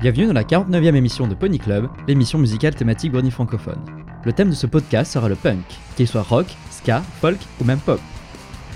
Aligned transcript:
Bienvenue 0.00 0.28
dans 0.28 0.32
la 0.32 0.44
49e 0.44 0.94
émission 0.94 1.26
de 1.26 1.34
Pony 1.34 1.58
Club, 1.58 1.86
l'émission 2.08 2.38
musicale 2.38 2.74
thématique 2.74 3.12
Brony 3.12 3.30
francophone. 3.30 3.84
Le 4.24 4.32
thème 4.32 4.48
de 4.48 4.54
ce 4.54 4.66
podcast 4.66 5.12
sera 5.12 5.28
le 5.28 5.34
punk, 5.34 5.62
qu'il 5.94 6.08
soit 6.08 6.22
rock, 6.22 6.46
ska, 6.70 7.02
folk 7.20 7.36
ou 7.60 7.64
même 7.64 7.80
pop. 7.80 8.00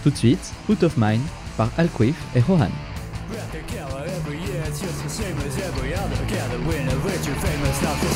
Tout 0.02 0.10
de 0.10 0.16
suite, 0.16 0.52
Out 0.68 0.82
of 0.82 0.98
Mind 0.98 1.22
par 1.56 1.70
Alquif 1.78 2.14
et 2.36 2.40
Rohan. 2.40 2.68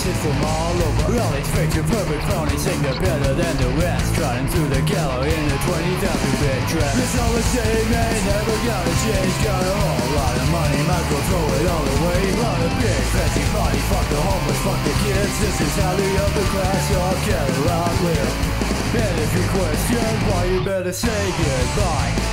Is 0.07 0.19
from 0.23 0.39
all 0.45 0.77
over 0.79 1.11
these 1.11 1.51
fakes 1.51 1.75
perfect 1.75 2.23
phony, 2.31 2.57
sing 2.59 2.81
they're 2.83 3.01
better 3.03 3.35
than 3.35 3.55
the 3.59 3.71
rest. 3.83 4.15
Trotting 4.15 4.47
through 4.47 4.71
the 4.71 4.83
gallery 4.87 5.33
in 5.33 5.47
a 5.51 5.59
20,000 5.67 6.39
bit 6.39 6.61
dress. 6.71 6.95
It's 7.03 7.19
all 7.19 7.33
the 7.35 7.43
same, 7.43 7.91
ain't 7.91 8.25
never 8.31 8.57
gonna 8.63 8.95
change. 9.03 9.35
Got 9.43 9.59
a 9.59 9.75
whole 9.75 10.11
lot 10.15 10.35
of 10.39 10.49
money, 10.55 10.81
might 10.87 11.07
go 11.11 11.19
throw 11.27 11.47
it 11.59 11.67
all 11.67 11.87
away. 11.99 12.21
Run 12.39 12.61
a 12.63 12.71
big 12.79 13.03
fancy 13.11 13.45
party, 13.51 13.81
fuck 13.91 14.07
the 14.07 14.21
homeless, 14.23 14.61
fuck 14.63 14.81
the 14.87 14.95
kids. 15.03 15.35
This 15.43 15.57
is 15.67 15.75
how 15.83 15.95
the 15.97 16.11
upper 16.23 16.47
class 16.53 16.85
all 16.95 17.19
get 17.27 17.49
around 17.67 17.97
live 18.07 18.33
And 19.03 19.17
if 19.19 19.31
you 19.35 19.45
question 19.51 20.11
why, 20.31 20.45
you 20.47 20.61
better 20.63 20.93
say 20.93 21.23
goodbye 21.43 22.28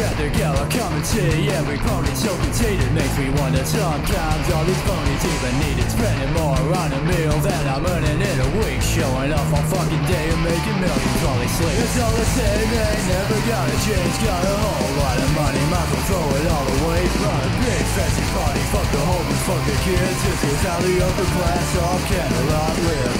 Rather 0.00 0.32
go 0.32 0.48
a 0.56 0.64
commentary 0.72 1.52
Every 1.52 1.76
pony 1.76 2.08
so 2.16 2.32
conceited 2.40 2.88
Makes 2.96 3.20
me 3.20 3.28
wonder 3.36 3.60
sometimes 3.68 4.44
All 4.48 4.64
these 4.64 4.80
ponies 4.88 5.24
even 5.28 5.52
needed 5.60 5.88
Spending 5.92 6.32
more 6.40 6.56
on 6.56 6.88
a 6.96 7.00
meal 7.04 7.36
Than 7.44 7.64
I'm 7.68 7.84
earning 7.84 8.16
in 8.16 8.36
a 8.40 8.50
week 8.64 8.80
Showing 8.80 9.28
off 9.28 9.52
all 9.52 9.66
fucking 9.68 10.04
day 10.08 10.26
And 10.32 10.40
making 10.40 10.78
millions 10.80 11.20
while 11.20 11.36
they 11.36 11.52
sleep 11.52 11.76
It's 11.84 12.00
all 12.00 12.16
the 12.16 12.28
same 12.32 12.68
Ain't 12.80 13.06
never 13.12 13.38
gonna 13.44 13.78
change 13.84 14.14
Got 14.24 14.40
a 14.40 14.56
whole 14.56 14.92
lot 15.04 15.20
of 15.20 15.30
money 15.36 15.62
Might 15.68 15.84
as 15.84 15.92
well 15.92 16.04
throw 16.08 16.26
it 16.32 16.46
all 16.48 16.68
away 16.80 17.02
Run 17.20 17.40
a 17.44 17.50
big 17.60 17.84
fancy 17.92 18.24
party 18.32 18.62
Fuck 18.72 18.88
the 18.96 19.02
homeless, 19.04 19.42
fuck 19.44 19.62
the 19.68 19.76
kids 19.84 20.20
This 20.24 20.40
is 20.48 20.60
how 20.64 20.80
the 20.80 20.96
upper 20.96 21.28
class 21.28 21.68
All 21.76 22.00
can 22.08 22.24
a 22.24 22.44
lot 22.48 22.72
live 22.88 23.16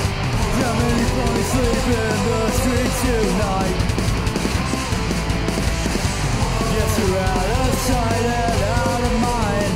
How 0.64 0.72
many 0.80 1.04
ponies 1.12 1.48
sleep 1.52 1.84
in 1.92 2.16
the 2.24 2.40
streets 2.56 2.98
tonight? 3.04 3.89
You're 6.80 7.18
out 7.18 7.50
of 7.50 7.74
sight 7.86 8.24
and 8.24 8.62
out 8.62 9.02
of 9.04 9.14
mind. 9.20 9.72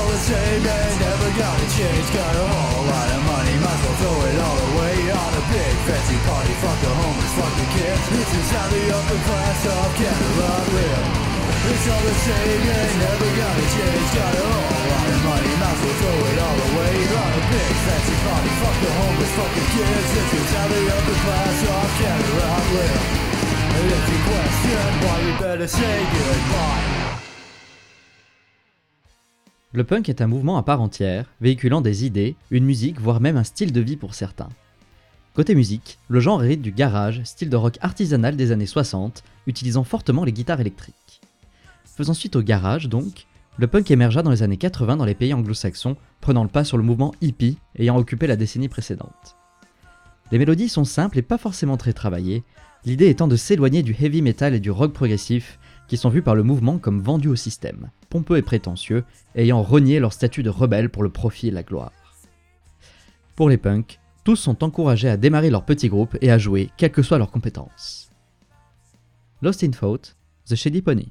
All 0.00 0.08
the 0.08 0.22
same, 0.24 0.64
ain't 0.64 0.98
never 1.00 1.28
gonna 1.36 1.68
change 1.76 2.06
Got 2.16 2.32
a 2.32 2.44
whole 2.48 2.84
lot 2.88 3.08
of 3.12 3.22
money, 3.28 3.54
might 3.60 3.76
as 3.76 3.82
well 3.84 3.96
throw 4.00 4.16
it 4.32 4.38
all 4.40 4.60
away 4.72 4.96
On 5.12 5.32
a 5.36 5.44
big 5.52 5.74
fancy 5.84 6.18
party, 6.24 6.54
fuck 6.64 6.78
the 6.80 6.92
homeless, 7.00 7.32
fuck 7.36 7.52
the 7.60 7.68
kids 7.76 8.04
This 8.16 8.30
is 8.40 8.48
how 8.48 8.66
the 8.72 8.82
upper 8.96 9.20
class 9.28 9.60
of 9.68 9.88
Canada 10.00 10.48
live 10.72 11.06
It's 11.68 11.86
all 11.92 12.04
the 12.08 12.16
same, 12.24 12.62
ain't 12.64 12.96
never 12.96 13.28
gonna 13.36 13.66
change 13.76 14.08
Got 14.16 14.32
a 14.40 14.44
whole 14.48 14.84
lot 14.88 15.08
of 15.12 15.20
money, 15.28 15.52
might 15.60 15.76
as 15.76 15.80
well 15.84 15.96
throw 16.00 16.18
it 16.32 16.38
all 16.48 16.58
away 16.70 16.94
On 17.20 17.32
a 17.36 17.42
big 17.52 17.72
fancy 17.84 18.16
party, 18.24 18.50
fuck 18.56 18.76
the 18.80 18.90
homeless, 19.04 19.32
fuck 19.36 19.52
the 19.52 19.64
kids 19.74 20.08
This 20.16 20.30
is 20.40 20.48
how 20.56 20.66
the 20.70 20.82
upper 20.96 21.18
class 21.28 21.58
of 21.76 21.88
Canada 22.00 22.48
live 22.72 23.04
And 23.76 23.86
if 23.92 24.04
you 24.08 24.18
question 24.28 24.88
why, 25.04 25.16
you 25.28 25.32
better 25.36 25.68
say 25.68 25.96
goodbye 26.08 26.99
Le 29.72 29.84
punk 29.84 30.08
est 30.08 30.20
un 30.20 30.26
mouvement 30.26 30.58
à 30.58 30.64
part 30.64 30.80
entière, 30.80 31.26
véhiculant 31.40 31.80
des 31.80 32.04
idées, 32.04 32.34
une 32.50 32.64
musique, 32.64 33.00
voire 33.00 33.20
même 33.20 33.36
un 33.36 33.44
style 33.44 33.72
de 33.72 33.80
vie 33.80 33.96
pour 33.96 34.14
certains. 34.14 34.48
Côté 35.32 35.54
musique, 35.54 36.00
le 36.08 36.18
genre 36.18 36.42
hérite 36.42 36.60
du 36.60 36.72
garage, 36.72 37.22
style 37.22 37.50
de 37.50 37.56
rock 37.56 37.78
artisanal 37.80 38.34
des 38.34 38.50
années 38.50 38.66
60, 38.66 39.22
utilisant 39.46 39.84
fortement 39.84 40.24
les 40.24 40.32
guitares 40.32 40.60
électriques. 40.60 41.20
Faisant 41.84 42.14
suite 42.14 42.34
au 42.34 42.42
garage 42.42 42.88
donc, 42.88 43.28
le 43.58 43.68
punk 43.68 43.92
émergea 43.92 44.22
dans 44.22 44.32
les 44.32 44.42
années 44.42 44.56
80 44.56 44.96
dans 44.96 45.04
les 45.04 45.14
pays 45.14 45.34
anglo-saxons, 45.34 45.96
prenant 46.20 46.42
le 46.42 46.48
pas 46.48 46.64
sur 46.64 46.76
le 46.76 46.82
mouvement 46.82 47.14
hippie 47.20 47.56
ayant 47.78 47.96
occupé 47.96 48.26
la 48.26 48.34
décennie 48.34 48.68
précédente. 48.68 49.36
Les 50.32 50.38
mélodies 50.38 50.68
sont 50.68 50.84
simples 50.84 51.18
et 51.18 51.22
pas 51.22 51.38
forcément 51.38 51.76
très 51.76 51.92
travaillées, 51.92 52.42
l'idée 52.84 53.08
étant 53.08 53.28
de 53.28 53.36
s'éloigner 53.36 53.84
du 53.84 53.94
heavy 54.00 54.20
metal 54.20 54.52
et 54.52 54.60
du 54.60 54.72
rock 54.72 54.92
progressif 54.92 55.60
qui 55.90 55.96
sont 55.96 56.08
vus 56.08 56.22
par 56.22 56.36
le 56.36 56.44
mouvement 56.44 56.78
comme 56.78 57.00
vendus 57.00 57.26
au 57.26 57.34
système, 57.34 57.90
pompeux 58.10 58.36
et 58.36 58.42
prétentieux, 58.42 59.02
ayant 59.34 59.60
renié 59.60 59.98
leur 59.98 60.12
statut 60.12 60.44
de 60.44 60.48
rebelle 60.48 60.88
pour 60.88 61.02
le 61.02 61.10
profit 61.10 61.48
et 61.48 61.50
la 61.50 61.64
gloire. 61.64 61.90
Pour 63.34 63.48
les 63.48 63.56
punks, 63.56 63.98
tous 64.22 64.36
sont 64.36 64.62
encouragés 64.62 65.08
à 65.08 65.16
démarrer 65.16 65.50
leur 65.50 65.64
petit 65.64 65.88
groupe 65.88 66.16
et 66.20 66.30
à 66.30 66.38
jouer, 66.38 66.70
quelles 66.76 66.92
que 66.92 67.02
soient 67.02 67.18
leurs 67.18 67.32
compétences. 67.32 68.12
Lost 69.42 69.64
in 69.64 69.72
Thought, 69.72 70.14
The 70.48 70.54
Shady 70.54 70.80
Pony. 70.80 71.10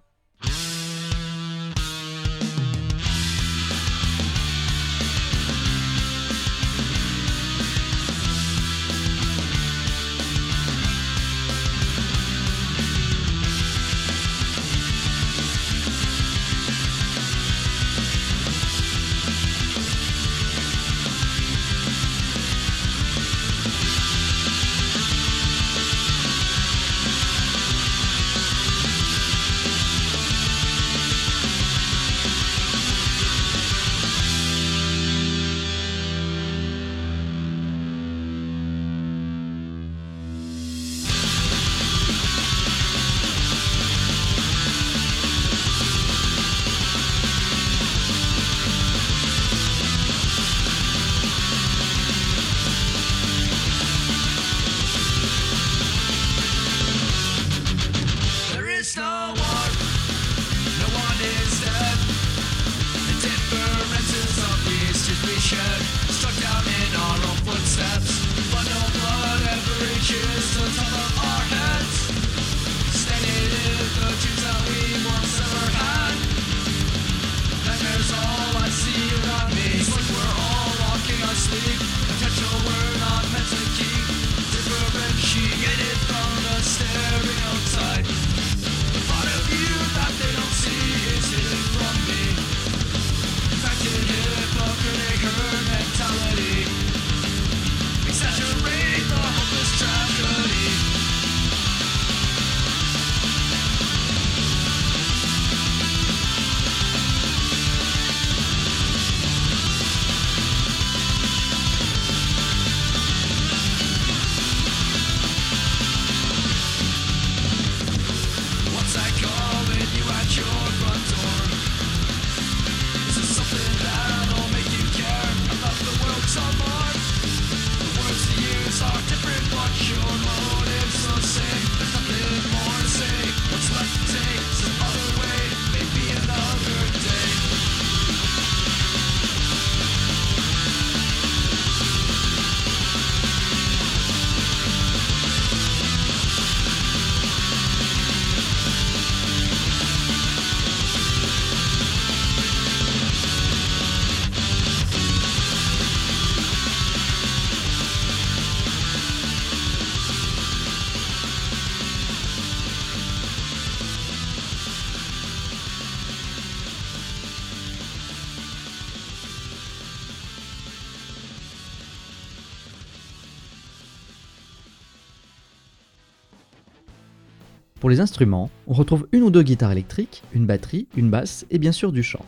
Pour 177.89 177.95
les 177.95 178.01
instruments, 178.01 178.51
on 178.67 178.73
retrouve 178.73 179.07
une 179.13 179.23
ou 179.23 179.31
deux 179.31 179.41
guitares 179.41 179.71
électriques, 179.71 180.21
une 180.35 180.45
batterie, 180.45 180.85
une 180.95 181.09
basse 181.09 181.47
et 181.49 181.57
bien 181.57 181.71
sûr 181.71 181.91
du 181.91 182.03
chant. 182.03 182.23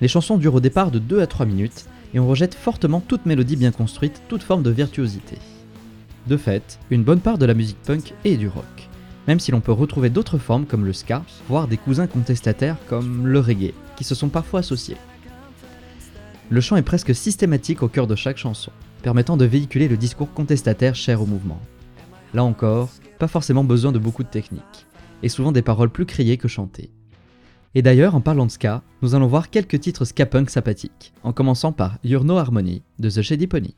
Les 0.00 0.06
chansons 0.06 0.36
durent 0.36 0.54
au 0.54 0.60
départ 0.60 0.92
de 0.92 1.00
2 1.00 1.20
à 1.20 1.26
3 1.26 1.46
minutes 1.46 1.86
et 2.14 2.20
on 2.20 2.28
rejette 2.28 2.54
fortement 2.54 3.00
toute 3.00 3.26
mélodie 3.26 3.56
bien 3.56 3.72
construite, 3.72 4.22
toute 4.28 4.44
forme 4.44 4.62
de 4.62 4.70
virtuosité. 4.70 5.36
De 6.28 6.36
fait, 6.36 6.78
une 6.92 7.02
bonne 7.02 7.18
part 7.18 7.38
de 7.38 7.44
la 7.44 7.54
musique 7.54 7.82
punk 7.82 8.14
est 8.24 8.36
du 8.36 8.46
rock, 8.46 8.88
même 9.26 9.40
si 9.40 9.50
l'on 9.50 9.60
peut 9.60 9.72
retrouver 9.72 10.10
d'autres 10.10 10.38
formes 10.38 10.64
comme 10.64 10.84
le 10.84 10.92
ska, 10.92 11.24
voire 11.48 11.66
des 11.66 11.76
cousins 11.76 12.06
contestataires 12.06 12.76
comme 12.86 13.26
le 13.26 13.40
reggae, 13.40 13.74
qui 13.96 14.04
se 14.04 14.14
sont 14.14 14.28
parfois 14.28 14.60
associés. 14.60 14.96
Le 16.50 16.60
chant 16.60 16.76
est 16.76 16.82
presque 16.82 17.16
systématique 17.16 17.82
au 17.82 17.88
cœur 17.88 18.06
de 18.06 18.14
chaque 18.14 18.38
chanson, 18.38 18.70
permettant 19.02 19.36
de 19.36 19.44
véhiculer 19.44 19.88
le 19.88 19.96
discours 19.96 20.32
contestataire 20.32 20.94
cher 20.94 21.20
au 21.20 21.26
mouvement. 21.26 21.60
Là 22.32 22.44
encore, 22.44 22.90
pas 23.18 23.28
forcément 23.28 23.64
besoin 23.64 23.92
de 23.92 23.98
beaucoup 23.98 24.22
de 24.22 24.28
technique, 24.28 24.83
et 25.24 25.28
souvent 25.28 25.52
des 25.52 25.62
paroles 25.62 25.90
plus 25.90 26.04
criées 26.04 26.36
que 26.36 26.48
chantées. 26.48 26.90
Et 27.74 27.82
d'ailleurs, 27.82 28.14
en 28.14 28.20
parlant 28.20 28.46
de 28.46 28.50
ska, 28.50 28.82
nous 29.02 29.14
allons 29.14 29.26
voir 29.26 29.50
quelques 29.50 29.80
titres 29.80 30.04
ska 30.04 30.26
punk 30.26 30.50
sympathiques, 30.50 31.12
en 31.24 31.32
commençant 31.32 31.72
par 31.72 31.98
Your 32.04 32.24
No 32.24 32.36
Harmony 32.36 32.82
de 32.98 33.10
The 33.10 33.22
Shady 33.22 33.46
Pony. 33.46 33.74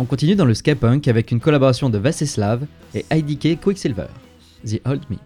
On 0.00 0.06
continue 0.06 0.34
dans 0.34 0.46
le 0.46 0.54
ska 0.54 0.74
punk 0.74 1.08
avec 1.08 1.30
une 1.30 1.40
collaboration 1.40 1.90
de 1.90 1.98
Vaseslav 1.98 2.64
et 2.94 3.04
IDK 3.12 3.60
Quicksilver, 3.60 4.06
The 4.66 4.80
Old 4.86 5.02
Me. 5.10 5.18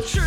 True. 0.00 0.23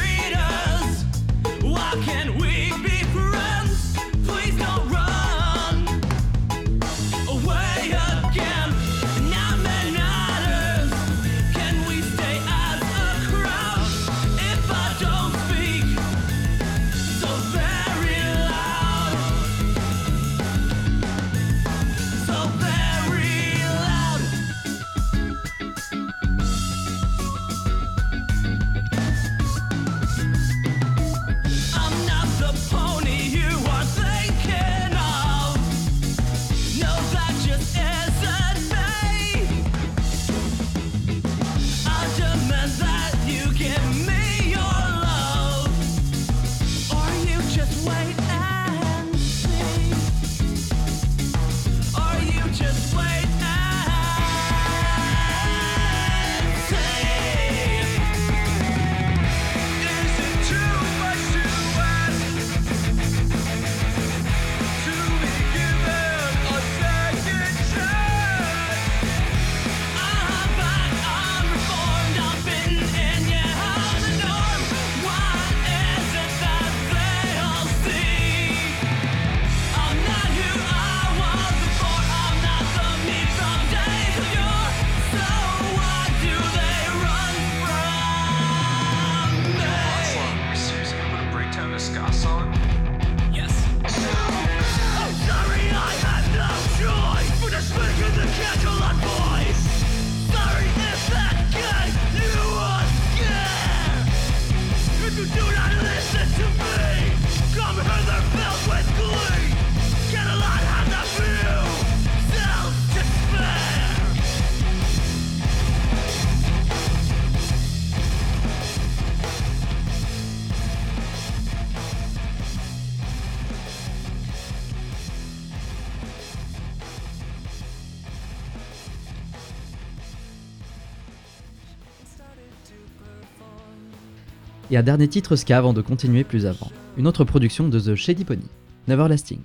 Dernier 134.83 135.07
titre 135.07 135.35
ska 135.35 135.57
avant 135.57 135.73
de 135.73 135.81
continuer 135.81 136.23
plus 136.23 136.45
avant. 136.45 136.71
Une 136.97 137.07
autre 137.07 137.23
production 137.23 137.67
de 137.67 137.79
The 137.79 137.95
Shady 137.95 138.25
Pony, 138.25 138.47
Neverlasting. 138.87 139.39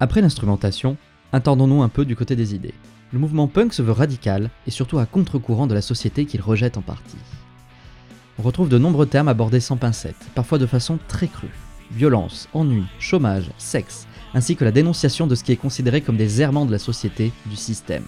Après 0.00 0.20
l'instrumentation, 0.20 0.96
attendons-nous 1.32 1.82
un 1.82 1.88
peu 1.88 2.04
du 2.04 2.14
côté 2.14 2.36
des 2.36 2.54
idées. 2.54 2.74
Le 3.12 3.18
mouvement 3.18 3.48
punk 3.48 3.72
se 3.72 3.82
veut 3.82 3.92
radical 3.92 4.48
et 4.68 4.70
surtout 4.70 5.00
à 5.00 5.06
contre-courant 5.06 5.66
de 5.66 5.74
la 5.74 5.82
société 5.82 6.24
qu'il 6.24 6.40
rejette 6.40 6.76
en 6.76 6.82
partie. 6.82 7.16
On 8.38 8.42
retrouve 8.42 8.68
de 8.68 8.78
nombreux 8.78 9.06
termes 9.06 9.26
abordés 9.26 9.58
sans 9.58 9.76
pincettes, 9.76 10.28
parfois 10.36 10.58
de 10.58 10.66
façon 10.66 11.00
très 11.08 11.26
crue. 11.26 11.48
Violence, 11.90 12.48
ennui, 12.52 12.84
chômage, 13.00 13.50
sexe, 13.58 14.06
ainsi 14.34 14.54
que 14.54 14.64
la 14.64 14.70
dénonciation 14.70 15.26
de 15.26 15.34
ce 15.34 15.42
qui 15.42 15.50
est 15.50 15.56
considéré 15.56 16.00
comme 16.00 16.16
des 16.16 16.42
errements 16.42 16.66
de 16.66 16.70
la 16.70 16.78
société, 16.78 17.32
du 17.46 17.56
système. 17.56 18.04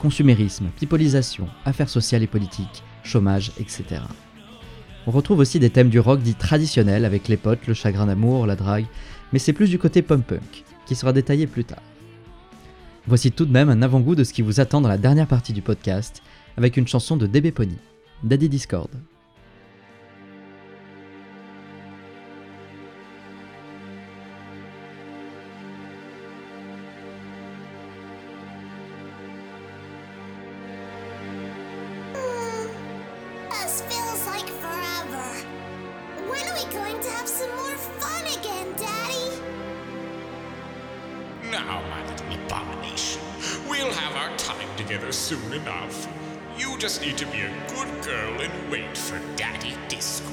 Consumérisme, 0.00 0.66
pipolisation, 0.78 1.48
affaires 1.64 1.88
sociales 1.88 2.22
et 2.22 2.26
politiques, 2.26 2.82
chômage, 3.02 3.52
etc. 3.58 4.02
On 5.06 5.10
retrouve 5.10 5.38
aussi 5.38 5.58
des 5.58 5.70
thèmes 5.70 5.88
du 5.88 6.00
rock 6.00 6.20
dit 6.20 6.34
traditionnel 6.34 7.06
avec 7.06 7.28
les 7.28 7.38
potes, 7.38 7.66
le 7.66 7.72
chagrin 7.72 8.06
d'amour, 8.06 8.46
la 8.46 8.56
drague, 8.56 8.86
mais 9.32 9.38
c'est 9.38 9.54
plus 9.54 9.70
du 9.70 9.78
côté 9.78 10.02
punk-punk 10.02 10.64
qui 10.86 10.94
sera 10.94 11.12
détaillé 11.12 11.46
plus 11.46 11.64
tard. 11.64 11.82
Voici 13.06 13.30
tout 13.30 13.44
de 13.44 13.52
même 13.52 13.68
un 13.68 13.82
avant-goût 13.82 14.14
de 14.14 14.24
ce 14.24 14.32
qui 14.32 14.42
vous 14.42 14.60
attend 14.60 14.80
dans 14.80 14.88
la 14.88 14.98
dernière 14.98 15.26
partie 15.26 15.52
du 15.52 15.60
podcast, 15.60 16.22
avec 16.56 16.76
une 16.76 16.88
chanson 16.88 17.16
de 17.16 17.26
DB 17.26 17.52
Pony, 17.52 17.76
Daddy 18.22 18.48
Discord. 18.48 18.90
Now, 41.54 41.80
my 41.88 42.04
little 42.10 42.34
abomination, 42.46 43.22
we'll 43.68 43.92
have 43.92 44.16
our 44.16 44.36
time 44.36 44.66
together 44.76 45.12
soon 45.12 45.52
enough. 45.52 46.08
You 46.58 46.76
just 46.78 47.00
need 47.00 47.16
to 47.18 47.26
be 47.26 47.42
a 47.42 47.50
good 47.68 48.02
girl 48.02 48.40
and 48.40 48.72
wait 48.72 48.98
for 48.98 49.20
Daddy 49.36 49.74
Disco. 49.86 50.32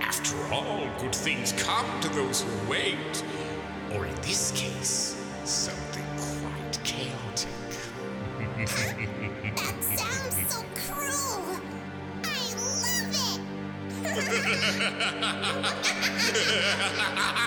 After 0.00 0.36
all, 0.52 0.88
good 0.98 1.14
things 1.14 1.52
come 1.52 1.86
to 2.00 2.08
those 2.08 2.42
who 2.42 2.68
wait. 2.68 3.22
Or 3.94 4.04
in 4.04 4.16
this 4.16 4.50
case, 4.50 5.14
something 5.44 6.04
quite 6.16 6.80
chaotic. 6.82 7.48
That 9.54 9.80
sounds 9.80 10.52
so 10.52 10.64
cruel. 10.74 11.60
I 12.24 12.36
love 17.22 17.42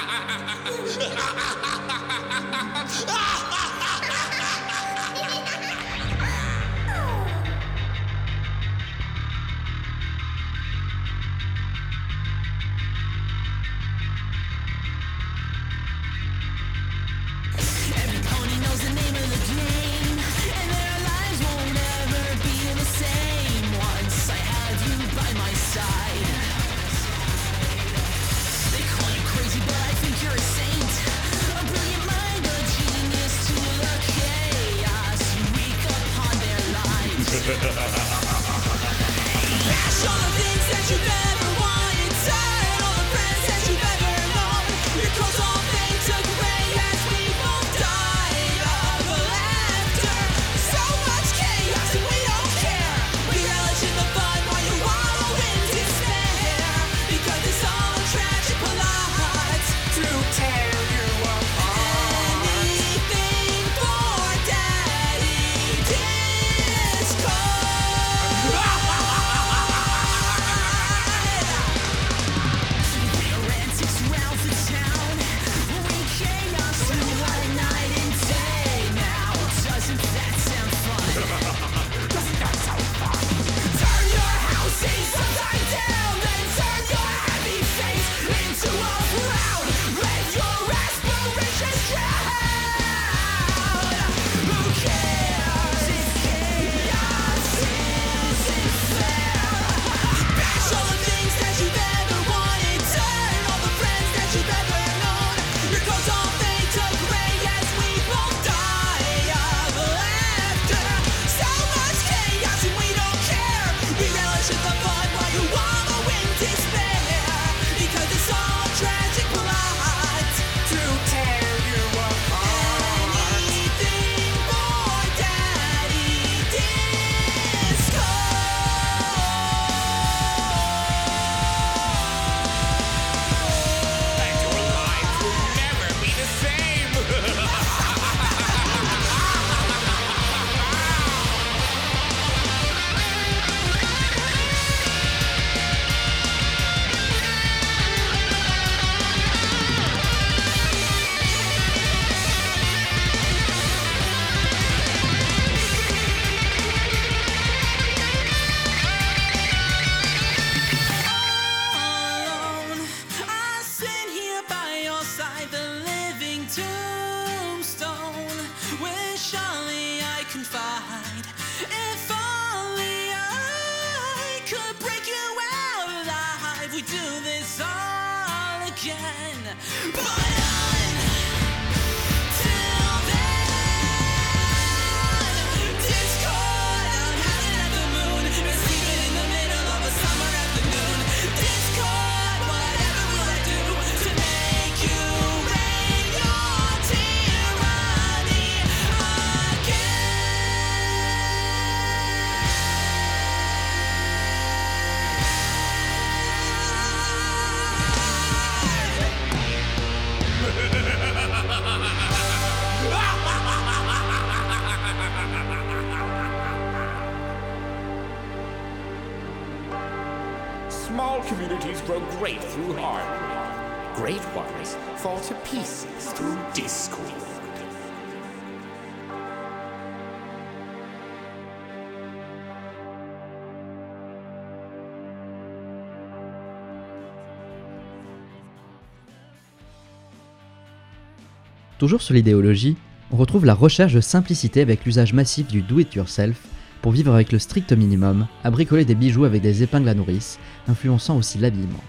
Toujours 241.79 242.01
sur 242.01 242.13
l'idéologie, 242.13 242.75
on 243.09 243.15
retrouve 243.15 243.45
la 243.45 243.53
recherche 243.53 243.93
de 243.93 244.01
simplicité 244.01 244.59
avec 244.59 244.83
l'usage 244.83 245.13
massif 245.13 245.47
du 245.47 245.61
do-it-yourself 245.61 246.37
pour 246.81 246.91
vivre 246.91 247.13
avec 247.13 247.31
le 247.31 247.39
strict 247.39 247.71
minimum, 247.71 248.27
à 248.43 248.51
bricoler 248.51 248.83
des 248.83 248.95
bijoux 248.95 249.23
avec 249.23 249.41
des 249.41 249.63
épingles 249.63 249.87
à 249.87 249.93
nourrice, 249.93 250.39
influençant 250.67 251.15
aussi 251.15 251.37
l'habillement. 251.37 251.79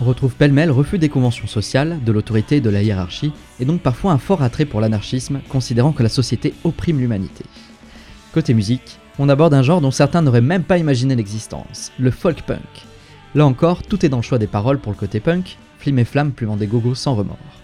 On 0.00 0.06
retrouve 0.06 0.34
pêle-mêle 0.34 0.72
refus 0.72 0.98
des 0.98 1.08
conventions 1.08 1.46
sociales, 1.46 2.00
de 2.04 2.10
l'autorité 2.10 2.56
et 2.56 2.60
de 2.60 2.68
la 2.68 2.82
hiérarchie, 2.82 3.32
et 3.60 3.64
donc 3.64 3.80
parfois 3.80 4.10
un 4.10 4.18
fort 4.18 4.42
attrait 4.42 4.64
pour 4.64 4.80
l'anarchisme, 4.80 5.40
considérant 5.48 5.92
que 5.92 6.02
la 6.02 6.08
société 6.08 6.52
opprime 6.64 6.98
l'humanité. 6.98 7.44
Côté 8.34 8.54
musique, 8.54 8.98
on 9.20 9.28
aborde 9.28 9.54
un 9.54 9.62
genre 9.62 9.80
dont 9.80 9.92
certains 9.92 10.22
n'auraient 10.22 10.40
même 10.40 10.64
pas 10.64 10.78
imaginé 10.78 11.14
l'existence, 11.14 11.92
le 11.96 12.10
folk 12.10 12.42
punk. 12.42 12.86
Là 13.36 13.46
encore, 13.46 13.84
tout 13.84 14.04
est 14.04 14.08
dans 14.08 14.16
le 14.16 14.22
choix 14.24 14.38
des 14.38 14.48
paroles 14.48 14.80
pour 14.80 14.90
le 14.90 14.98
côté 14.98 15.20
punk, 15.20 15.58
flim 15.78 15.98
et 15.98 16.04
flamme 16.04 16.32
plumant 16.32 16.56
des 16.56 16.66
gogos 16.66 16.96
sans 16.96 17.14
remords 17.14 17.61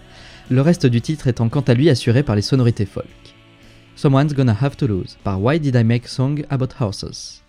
le 0.49 0.61
reste 0.61 0.85
du 0.85 0.99
titre 1.01 1.27
étant 1.27 1.47
quant 1.47 1.61
à 1.61 1.73
lui 1.73 1.89
assuré 1.89 2.23
par 2.23 2.35
les 2.35 2.41
sonorités 2.41 2.85
folk. 2.85 3.05
Someone's 3.95 4.33
Gonna 4.33 4.55
Have 4.59 4.77
to 4.77 4.87
Lose 4.87 5.17
par 5.23 5.41
Why 5.41 5.59
Did 5.59 5.75
I 5.75 5.83
Make 5.83 6.07
Song 6.07 6.43
About 6.49 6.69
Horses. 6.79 7.43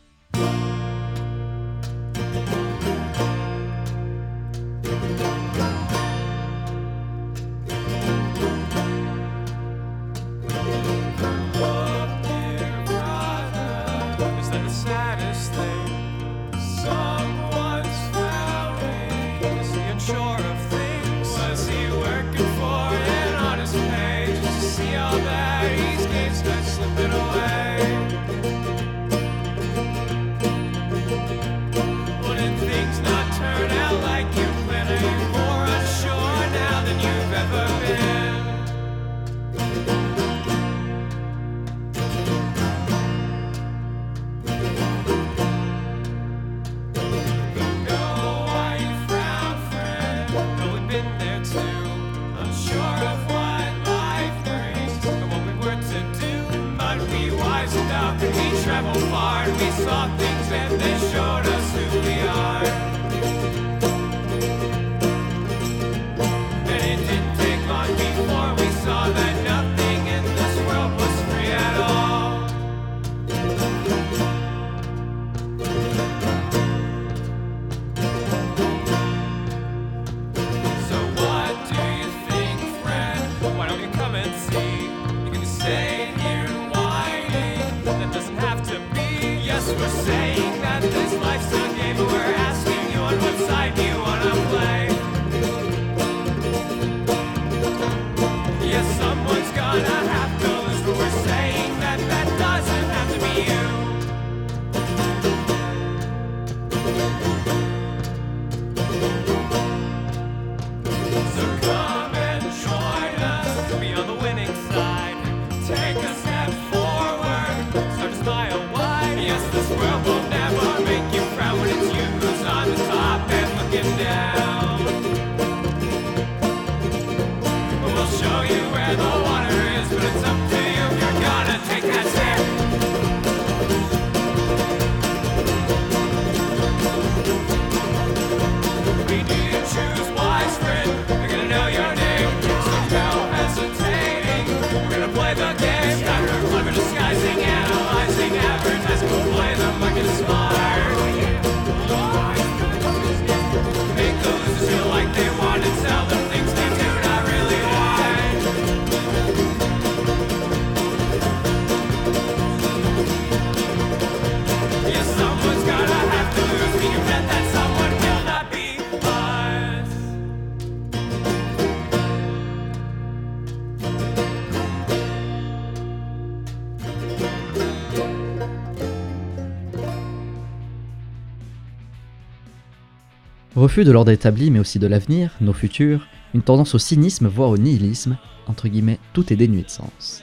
Refus 183.61 183.85
de 183.85 183.93
l'ordre 183.93 184.11
établi, 184.11 184.51
mais 184.51 184.59
aussi 184.59 184.79
de 184.79 184.87
l'avenir, 184.87 185.33
nos 185.43 185.53
futurs, 185.53 186.07
une 186.33 186.41
tendance 186.41 186.75
au 186.75 186.79
cynisme, 186.79 187.29
voire 187.29 187.51
au 187.51 187.59
nihilisme, 187.59 188.17
entre 188.47 188.69
guillemets, 188.69 188.99
tout 189.13 189.31
est 189.31 189.37
dénué 189.37 189.61
de 189.61 189.69
sens. 189.69 190.23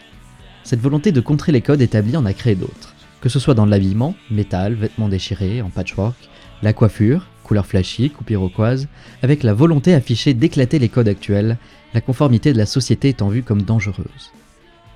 Cette 0.64 0.80
volonté 0.80 1.12
de 1.12 1.22
contrer 1.22 1.52
les 1.52 1.62
codes 1.62 1.82
établis 1.84 2.18
en 2.18 2.26
a 2.26 2.34
créé 2.34 2.56
d'autres, 2.56 2.96
que 3.22 3.30
ce 3.30 3.38
soit 3.38 3.54
dans 3.54 3.68
l'habillement, 3.68 4.16
métal, 4.32 4.74
vêtements 4.74 5.08
déchirés, 5.08 5.62
en 5.62 5.70
patchwork, 5.70 6.18
la 6.64 6.74
coiffure, 6.74 7.28
couleur 7.44 7.68
flashy, 7.68 8.10
coupe 8.10 8.32
iroquoise, 8.32 8.88
avec 9.22 9.44
la 9.44 9.54
volonté 9.54 9.94
affichée 9.94 10.34
d'éclater 10.34 10.80
les 10.80 10.90
codes 10.90 11.08
actuels, 11.08 11.60
la 11.94 12.02
conformité 12.02 12.54
de 12.54 12.58
la 12.58 12.66
société 12.66 13.10
étant 13.10 13.30
vue 13.30 13.44
comme 13.44 13.62
dangereuse. 13.62 14.32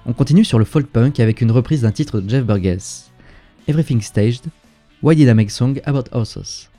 On 0.08 0.14
continue 0.14 0.46
sur 0.46 0.58
le 0.58 0.66
folk 0.66 0.88
punk 0.88 1.20
avec 1.20 1.42
une 1.42 1.52
reprise 1.52 1.84
d'un 1.84 1.92
titre 1.92 2.20
de 2.20 2.28
Jeff 2.28 2.44
Burgess, 2.44 3.12
Everything 3.68 4.02
Staged, 4.02 4.46
Why 5.04 5.16
Did 5.16 5.28
I 5.28 5.36
Make 5.36 5.52
Song 5.52 5.80
About 5.86 6.06
Horses? 6.12 6.71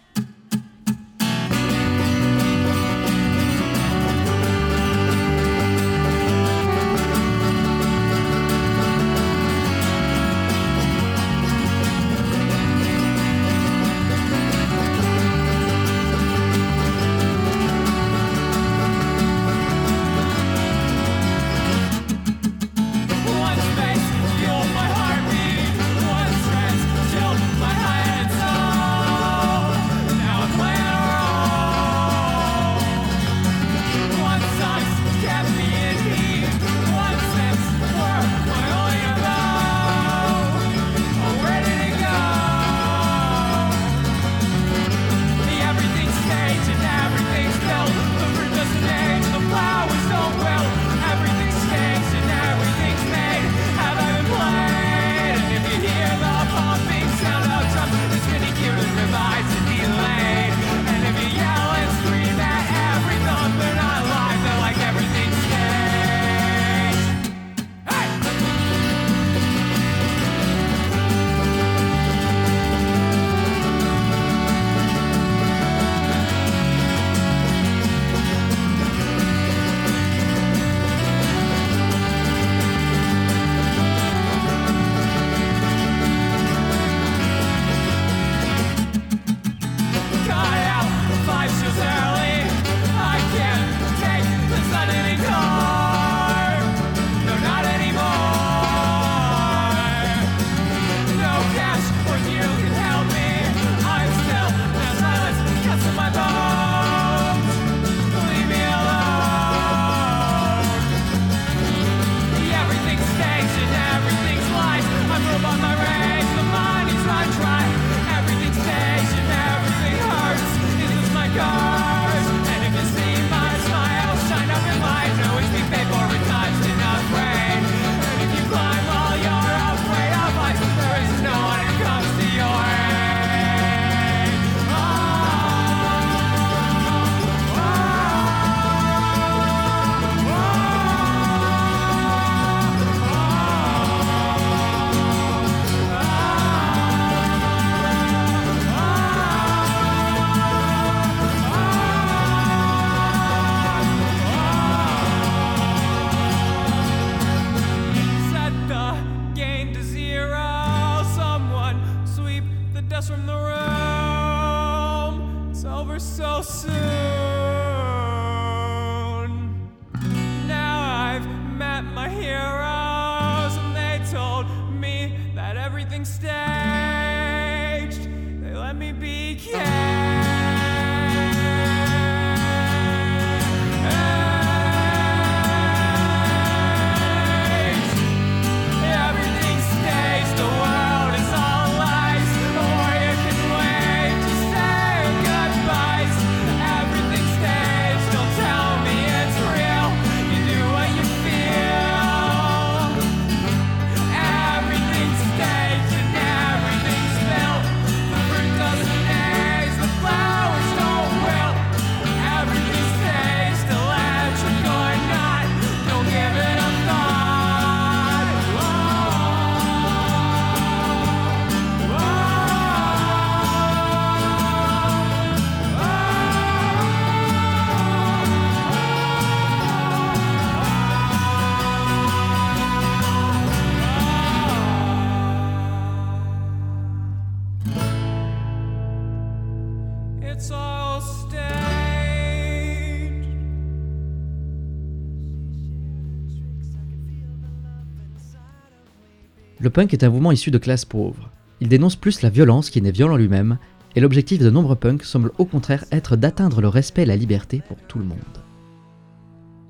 Est 249.66 250.04
un 250.04 250.10
mouvement 250.10 250.32
issu 250.32 250.50
de 250.50 250.58
classes 250.58 250.84
pauvres. 250.84 251.30
Il 251.60 251.68
dénonce 251.68 251.96
plus 251.96 252.22
la 252.22 252.30
violence 252.30 252.70
qui 252.70 252.82
n'est 252.82 252.90
violent 252.90 253.16
lui-même, 253.16 253.58
et 253.94 254.00
l'objectif 254.00 254.40
de 254.40 254.50
nombreux 254.50 254.76
punks 254.76 255.04
semble 255.04 255.32
au 255.38 255.44
contraire 255.44 255.84
être 255.92 256.16
d'atteindre 256.16 256.60
le 256.60 256.68
respect 256.68 257.02
et 257.02 257.06
la 257.06 257.16
liberté 257.16 257.62
pour 257.68 257.76
tout 257.88 257.98
le 257.98 258.04
monde. 258.04 258.18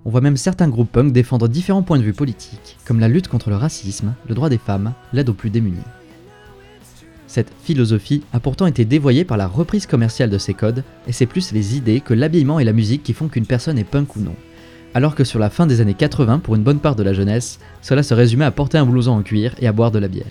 On 0.04 0.10
voit 0.10 0.20
même 0.20 0.36
certains 0.36 0.68
groupes 0.68 0.90
punk 0.90 1.12
défendre 1.12 1.48
différents 1.48 1.82
points 1.82 1.98
de 1.98 2.02
vue 2.02 2.12
politiques, 2.12 2.78
comme 2.84 2.98
la 2.98 3.08
lutte 3.08 3.28
contre 3.28 3.50
le 3.50 3.56
racisme, 3.56 4.14
le 4.28 4.34
droit 4.34 4.48
des 4.48 4.58
femmes, 4.58 4.94
l'aide 5.12 5.28
aux 5.28 5.34
plus 5.34 5.50
démunis. 5.50 5.78
Cette 7.28 7.52
philosophie 7.62 8.24
a 8.32 8.40
pourtant 8.40 8.66
été 8.66 8.84
dévoyée 8.84 9.24
par 9.24 9.36
la 9.36 9.46
reprise 9.46 9.86
commerciale 9.86 10.28
de 10.28 10.38
ces 10.38 10.54
codes, 10.54 10.84
et 11.06 11.12
c'est 11.12 11.26
plus 11.26 11.52
les 11.52 11.76
idées 11.76 12.00
que 12.00 12.14
l'habillement 12.14 12.58
et 12.58 12.64
la 12.64 12.72
musique 12.72 13.02
qui 13.02 13.14
font 13.14 13.28
qu'une 13.28 13.46
personne 13.46 13.78
est 13.78 13.84
punk 13.84 14.16
ou 14.16 14.20
non. 14.20 14.34
Alors 14.94 15.14
que 15.14 15.24
sur 15.24 15.38
la 15.38 15.48
fin 15.48 15.66
des 15.66 15.80
années 15.80 15.94
80, 15.94 16.40
pour 16.40 16.54
une 16.54 16.62
bonne 16.62 16.78
part 16.78 16.96
de 16.96 17.02
la 17.02 17.14
jeunesse, 17.14 17.58
cela 17.80 18.02
se 18.02 18.12
résumait 18.12 18.44
à 18.44 18.50
porter 18.50 18.76
un 18.76 18.84
blouson 18.84 19.12
en 19.12 19.22
cuir 19.22 19.54
et 19.58 19.66
à 19.66 19.72
boire 19.72 19.90
de 19.90 19.98
la 19.98 20.08
bière. 20.08 20.26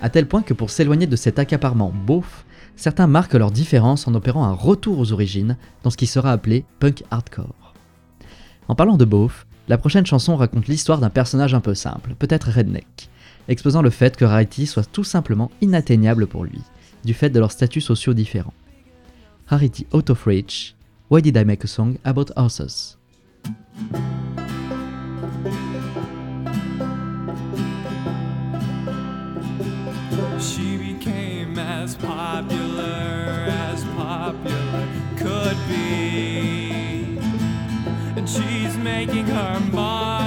À 0.00 0.08
tel 0.08 0.26
point 0.26 0.42
que 0.42 0.54
pour 0.54 0.70
s'éloigner 0.70 1.08
de 1.08 1.16
cet 1.16 1.40
accaparement 1.40 1.92
beauf, 2.06 2.44
certains 2.76 3.08
marquent 3.08 3.34
leur 3.34 3.50
différence 3.50 4.06
en 4.06 4.14
opérant 4.14 4.44
un 4.44 4.52
retour 4.52 5.00
aux 5.00 5.12
origines 5.12 5.56
dans 5.82 5.90
ce 5.90 5.96
qui 5.96 6.06
sera 6.06 6.30
appelé 6.30 6.64
punk 6.78 7.02
hardcore. 7.10 7.74
En 8.68 8.76
parlant 8.76 8.96
de 8.96 9.04
beauf, 9.04 9.46
la 9.66 9.78
prochaine 9.78 10.06
chanson 10.06 10.36
raconte 10.36 10.68
l'histoire 10.68 11.00
d'un 11.00 11.10
personnage 11.10 11.54
un 11.54 11.60
peu 11.60 11.74
simple, 11.74 12.14
peut-être 12.16 12.52
redneck, 12.52 13.10
exposant 13.48 13.82
le 13.82 13.90
fait 13.90 14.16
que 14.16 14.24
Rarity 14.24 14.66
soit 14.66 14.90
tout 14.90 15.04
simplement 15.04 15.50
inatteignable 15.60 16.28
pour 16.28 16.44
lui, 16.44 16.60
du 17.04 17.14
fait 17.14 17.30
de 17.30 17.40
leurs 17.40 17.52
statuts 17.52 17.80
sociaux 17.80 18.14
différents. 18.14 18.54
Rarity 19.48 19.86
Out 19.92 20.10
of 20.10 20.24
Reach, 20.24 20.76
Why 21.10 21.20
Did 21.20 21.36
I 21.36 21.44
Make 21.44 21.64
a 21.64 21.66
Song 21.66 21.96
About 22.04 22.32
Horses? 22.36 22.97
She 30.40 30.76
became 30.76 31.58
as 31.58 31.94
popular 31.94 33.46
as 33.48 33.84
popular 33.96 34.88
could 35.16 35.56
be. 35.68 37.18
And 38.16 38.28
she's 38.28 38.76
making 38.76 39.26
her 39.26 39.60
mark 39.72 40.17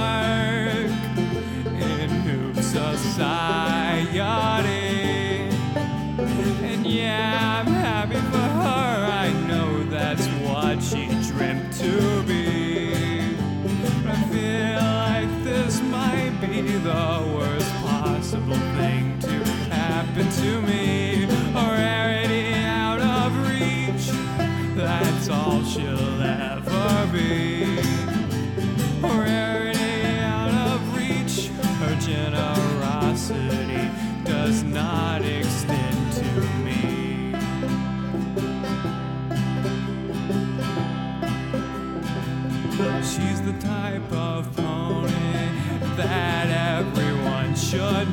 should 47.72 48.11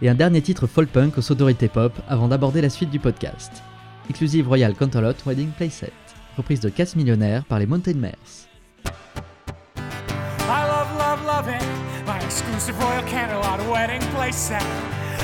Et 0.00 0.08
un 0.08 0.14
dernier 0.14 0.42
titre 0.42 0.66
folk 0.66 0.90
punk 0.90 1.18
aux 1.18 1.22
sonorités 1.22 1.68
pop 1.68 1.92
avant 2.08 2.28
d'aborder 2.28 2.60
la 2.60 2.70
suite 2.70 2.90
du 2.90 3.00
podcast. 3.00 3.62
Exclusive 4.08 4.46
Royal 4.46 4.74
Canterlot 4.74 5.14
Wedding 5.26 5.50
Playset, 5.50 5.92
reprise 6.36 6.60
de 6.60 6.68
4 6.68 6.96
millionnaires 6.96 7.44
par 7.44 7.58
les 7.58 7.66
Mountain 7.66 7.94
Mares. 7.94 8.46
I 8.86 10.64
love, 10.66 10.88
love, 10.96 11.26
love 11.26 11.48
it. 11.48 11.62
My 12.06 12.24
exclusive 12.24 12.78
Royal 12.80 13.02
Canterlot 13.04 13.68
wedding 13.70 14.00
playset. 14.14 14.62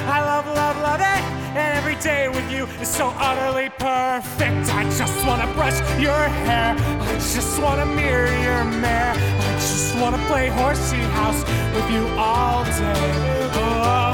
I 0.07 0.21
love, 0.21 0.45
love, 0.55 0.77
love 0.83 1.01
it. 1.01 1.23
And 1.57 1.79
every 1.79 1.95
day 2.03 2.29
with 2.29 2.51
you 2.53 2.67
is 2.83 2.89
so 2.89 3.15
utterly 3.19 3.71
perfect. 3.79 4.69
I 4.75 4.85
just 4.99 5.25
wanna 5.25 5.47
brush 5.55 5.79
your 5.99 6.29
hair. 6.45 6.77
I 6.77 7.15
just 7.15 7.63
wanna 7.63 7.87
mirror 7.87 8.27
your 8.43 8.65
mare. 8.65 9.15
I 9.15 9.53
just 9.55 9.97
wanna 9.99 10.19
play 10.27 10.49
horsey 10.49 11.01
house 11.17 11.43
with 11.75 11.91
you 11.91 12.07
all 12.19 12.65
day. 12.65 13.51
Oh, 13.57 14.14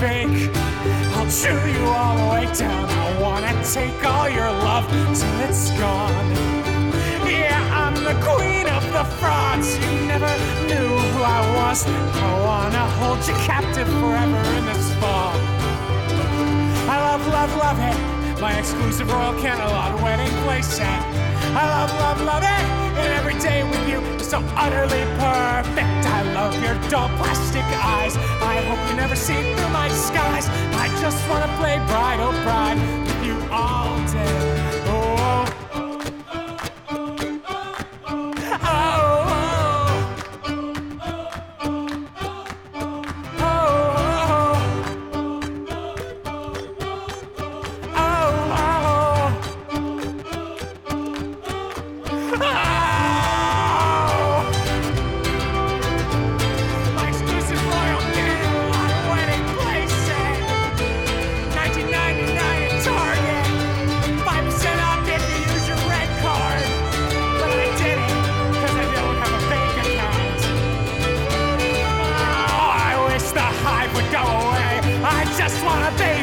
fake. 0.00 0.50
I'll 1.16 1.30
chew 1.30 1.58
you 1.74 1.84
all 1.86 2.16
the 2.16 2.28
way 2.32 2.44
down. 2.54 2.88
I 2.88 3.20
wanna 3.20 3.52
take 3.64 3.98
all 4.04 4.28
your 4.28 4.50
love 4.50 4.86
till 5.18 5.40
it's 5.46 5.70
gone. 5.72 6.28
Yeah, 7.26 7.58
I'm 7.72 7.94
the 7.94 8.16
queen 8.22 8.66
of 8.68 8.84
the 8.92 9.04
frauds. 9.18 9.76
You 9.78 10.06
never 10.06 10.32
knew 10.70 10.88
who 11.12 11.22
I 11.22 11.40
was. 11.56 11.84
I 11.86 12.30
wanna 12.46 12.84
hold 13.00 13.18
you 13.26 13.34
captive 13.50 13.88
forever 14.00 14.42
in 14.58 14.64
this 14.66 14.86
fall. 15.00 15.34
I 16.94 16.96
love, 17.08 17.26
love, 17.26 17.52
love 17.56 17.78
it. 17.90 18.40
My 18.40 18.52
exclusive 18.56 19.10
Royal 19.10 19.34
Canterlot 19.42 20.00
wedding 20.02 20.34
playset. 20.44 21.02
I 21.60 21.64
love, 21.74 21.92
love, 21.98 22.20
love 22.22 22.44
it. 22.44 22.77
And 23.02 23.12
every 23.20 23.38
day 23.38 23.62
with 23.64 23.88
you 23.88 24.00
is 24.20 24.28
so 24.28 24.40
utterly 24.56 25.04
perfect. 25.18 26.02
I 26.18 26.22
love 26.34 26.54
your 26.62 26.76
dull 26.90 27.08
plastic 27.18 27.64
eyes. 27.94 28.16
I 28.42 28.56
hope 28.68 28.80
you 28.90 28.96
never 28.96 29.16
see 29.16 29.40
through 29.54 29.68
my 29.70 29.88
disguise. 29.88 30.48
I 30.84 30.88
just 31.00 31.20
wanna 31.28 31.50
play 31.58 31.76
bride, 31.86 32.20
oh 32.20 32.32
bride, 32.44 32.78
with 33.06 33.24
you 33.24 33.36
all 33.50 33.96
day. 34.12 34.47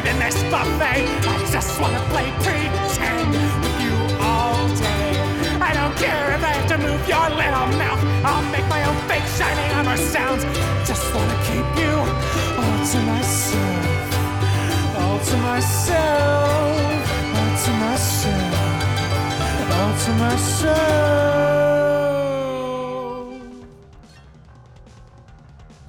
In 0.06 0.18
this 0.18 0.38
buffet. 0.52 1.02
I 1.26 1.36
just 1.50 1.80
wanna 1.80 2.00
play 2.12 2.30
pretend 2.44 3.32
with 3.62 3.76
you 3.84 3.96
all 4.22 4.68
day. 4.78 5.10
I 5.68 5.70
don't 5.78 5.96
care 5.96 6.26
if 6.36 6.42
I 6.44 6.52
have 6.56 6.68
to 6.74 6.78
move 6.78 7.02
your 7.08 7.26
little 7.42 7.68
mouth. 7.82 8.02
I'll 8.24 8.46
make 8.54 8.66
my 8.68 8.82
own 8.88 8.96
fake 9.08 9.28
shining 9.38 9.70
armor 9.76 9.96
sounds. 9.96 10.42
Just 10.86 11.04
wanna 11.14 11.38
keep 11.48 11.68
you 11.82 11.94
all 12.62 12.78
to 12.92 12.98
myself. 13.12 14.06
All 15.00 15.18
to 15.28 15.36
myself. 15.48 17.02
All 17.38 17.52
to 17.64 17.72
myself. 17.84 18.54
All 19.76 19.92
to 20.04 20.12
myself. 20.24 21.75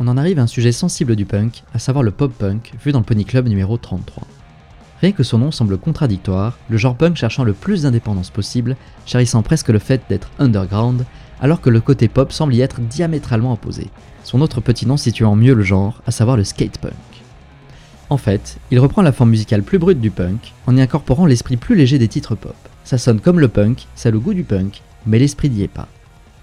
On 0.08 0.12
en 0.12 0.16
arrive 0.16 0.39
à 0.39 0.43
un 0.43 0.47
sujet 0.47 0.72
sensible 0.72 1.18
du 1.18 1.26
punk, 1.26 1.64
à 1.74 1.80
savoir 1.80 2.01
le 2.01 2.12
pop-punk, 2.12 2.72
vu 2.82 2.93
dans 2.93 2.99
le 2.99 3.03
Pony 3.03 3.26
Club 3.26 3.49
numéro 3.49 3.76
33. 3.76 4.26
Rien 5.01 5.12
que 5.12 5.22
son 5.22 5.38
nom 5.38 5.51
semble 5.51 5.78
contradictoire, 5.78 6.58
le 6.70 6.78
genre 6.78 6.95
punk 6.95 7.18
cherchant 7.18 7.43
le 7.43 7.51
plus 7.51 7.82
d'indépendance 7.82 8.30
possible, 8.30 8.78
chérissant 9.05 9.43
presque 9.43 9.68
le 9.68 9.80
fait 9.80 10.01
d'être 10.08 10.30
underground, 10.39 11.03
alors 11.41 11.60
que 11.60 11.70
le 11.70 11.82
côté 11.82 12.08
pop 12.08 12.32
semble 12.32 12.55
y 12.55 12.62
être 12.62 12.80
diamétralement 12.80 13.51
opposé. 13.51 13.89
Son 14.24 14.39
autre 14.39 14.62
petit 14.62 14.88
nom 14.88 14.95
situant 14.95 15.36
mieux 15.36 15.53
le 15.53 15.64
genre, 15.64 16.01
à 16.08 16.12
savoir 16.12 16.38
le 16.38 16.45
skate 16.45 16.78
punk. 16.78 16.93
En 18.10 18.16
fait, 18.16 18.60
il 18.72 18.80
reprend 18.80 19.01
la 19.01 19.12
forme 19.12 19.32
musicale 19.32 19.62
plus 19.62 19.78
brute 19.78 19.99
du 19.99 20.10
punk, 20.10 20.53
en 20.68 20.78
y 20.78 20.82
incorporant 20.82 21.26
l'esprit 21.26 21.58
plus 21.58 21.76
léger 21.76 21.99
des 21.99 22.08
titres 22.08 22.36
pop. 22.36 22.55
Ça 22.86 22.97
sonne 22.97 23.20
comme 23.20 23.41
le 23.41 23.49
punk, 23.49 23.88
ça 23.93 24.08
a 24.08 24.14
le 24.14 24.20
goût 24.20 24.34
du 24.34 24.45
punk, 24.45 24.84
mais 25.05 25.20
l'esprit 25.20 25.49
n'y 25.49 25.64
est 25.64 25.68
pas. 25.68 25.89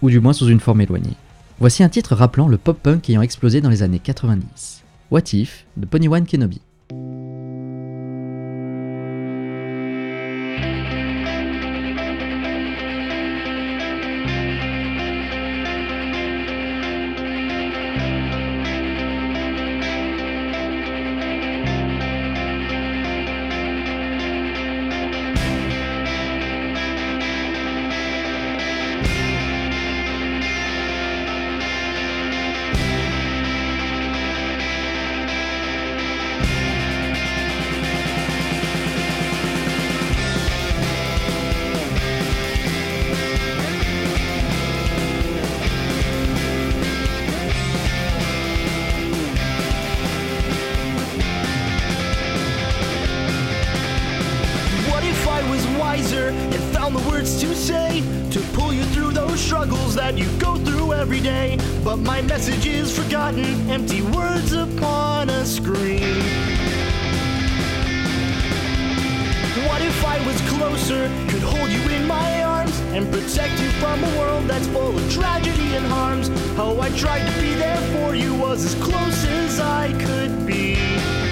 Ou 0.03 0.11
du 0.11 0.21
moins 0.21 0.35
sous 0.35 0.49
une 0.49 0.61
forme 0.61 0.83
éloignée. 0.83 1.17
Voici 1.65 1.83
un 1.83 1.89
titre 1.89 2.15
rappelant 2.15 2.47
le 2.47 2.59
pop-punk 2.59 3.09
ayant 3.09 3.23
explosé 3.23 3.63
dans 3.63 3.71
les 3.71 3.83
années 3.83 3.99
90. 3.99 4.85
What 5.11 5.23
If 5.33 5.65
de 5.79 5.87
Ponyone 5.87 6.27
Kenobi. 6.27 6.61
Words 57.15 57.41
to 57.41 57.55
say 57.55 58.03
to 58.29 58.41
pull 58.55 58.73
you 58.73 58.83
through 58.87 59.13
those 59.13 59.39
struggles 59.39 59.95
that 59.95 60.19
you 60.19 60.27
go 60.39 60.57
through 60.57 60.93
every 60.93 61.21
day? 61.21 61.57
But 61.85 61.99
my 61.99 62.21
message 62.23 62.67
is 62.67 62.97
forgotten, 62.99 63.71
empty 63.71 64.03
words 64.03 64.53
upon 64.53 65.31
a 65.31 65.45
screen. 65.45 66.19
What 69.69 69.81
if 69.81 70.05
I 70.05 70.17
was 70.27 70.41
closer, 70.53 71.09
could 71.29 71.43
hold 71.43 71.71
you 71.71 71.83
in 71.97 72.05
my 72.09 72.43
arms 72.43 72.77
and 72.95 73.09
protect 73.13 73.61
you 73.61 73.71
from 73.83 74.03
a 74.03 74.19
world 74.19 74.49
that's 74.49 74.67
full 74.67 74.97
of 74.99 75.13
tragedy 75.13 75.77
and 75.77 75.87
harms? 75.87 76.27
How 76.57 76.81
I 76.81 76.91
tried 76.99 77.25
to 77.31 77.41
be 77.41 77.55
there 77.55 77.83
for 77.95 78.17
you 78.17 78.35
was 78.35 78.65
as 78.65 78.75
close 78.83 79.25
as 79.27 79.61
I 79.61 79.93
could 80.05 80.47
be. 80.47 81.24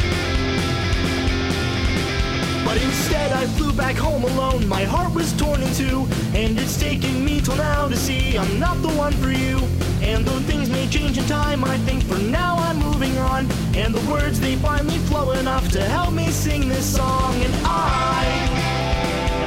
But 2.73 2.83
instead 2.85 3.33
I 3.33 3.45
flew 3.59 3.71
back 3.71 3.97
home 3.97 4.25
alone. 4.25 4.67
My 4.67 4.85
heart 4.85 5.13
was 5.13 5.35
torn 5.35 5.61
in 5.61 5.75
two 5.75 6.09
And 6.33 6.59
it's 6.59 6.81
taken 6.81 7.23
me 7.23 7.43
till 7.43 7.57
now 7.57 7.87
to 7.87 7.95
see 7.95 8.39
I'm 8.39 8.59
not 8.59 8.81
the 8.81 8.89
one 8.89 9.13
for 9.13 9.31
you. 9.31 9.59
And 10.01 10.25
though 10.25 10.41
things 10.51 10.71
may 10.71 10.89
change 10.89 11.19
in 11.19 11.27
time 11.27 11.65
I 11.65 11.77
think 11.85 12.03
for 12.05 12.17
now 12.17 12.57
I'm 12.57 12.79
moving 12.79 13.19
on. 13.19 13.41
And 13.77 13.95
the 13.95 14.01
words 14.11 14.41
they 14.41 14.57
finally 14.57 14.97
flow 15.11 15.33
enough 15.33 15.71
To 15.73 15.83
help 15.83 16.15
me 16.15 16.31
sing 16.31 16.67
this 16.67 16.97
song. 16.97 17.35
And 17.45 17.55
I 17.67 18.25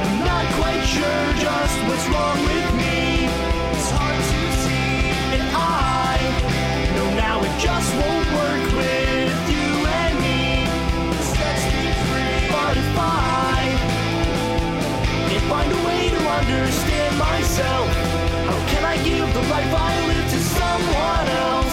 am 0.02 0.24
not 0.24 0.46
quite 0.60 0.84
sure 0.86 1.26
just 1.42 1.76
what's 1.88 2.06
wrong 2.06 2.38
with 2.50 2.68
me. 2.78 3.26
It's 3.74 3.90
hard 3.90 4.22
to 4.22 4.52
see. 4.62 5.10
And 5.34 5.42
I 5.52 6.14
know 6.94 7.08
now 7.16 7.42
it 7.42 7.54
just 7.58 7.90
won't 7.96 8.28
work 8.38 8.76
with 8.76 8.95
find 15.48 15.70
a 15.70 15.76
way 15.86 16.08
to 16.10 16.16
understand 16.16 17.18
myself, 17.18 17.86
how 18.46 18.66
can 18.68 18.84
I 18.84 18.96
give 19.04 19.32
the 19.32 19.42
life 19.42 19.72
I 19.74 20.06
live 20.08 20.30
to 20.30 20.38
someone 20.38 21.28
else? 21.44 21.66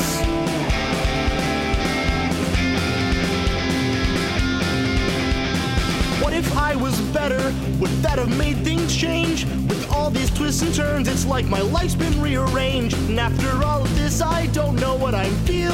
What 6.24 6.34
if 6.34 6.56
I 6.56 6.76
was 6.76 7.00
better? 7.12 7.54
Would 7.80 7.92
that 8.04 8.20
have 8.20 8.38
made 8.38 8.58
things 8.58 8.96
change? 8.96 9.46
With 9.46 9.92
all 9.92 10.12
these 10.12 10.30
twists 10.30 10.62
and 10.62 10.74
turns, 10.74 11.08
it's 11.08 11.26
like 11.26 11.46
my 11.46 11.62
life's 11.62 11.96
been 11.96 12.22
rearranged. 12.22 12.98
And 13.10 13.20
after 13.20 13.50
all 13.66 13.82
of 13.82 13.96
this, 13.96 14.22
I 14.22 14.46
don't 14.48 14.76
know 14.76 14.96
what 14.96 15.16
I'm 15.16 15.34
feeling 15.46 15.73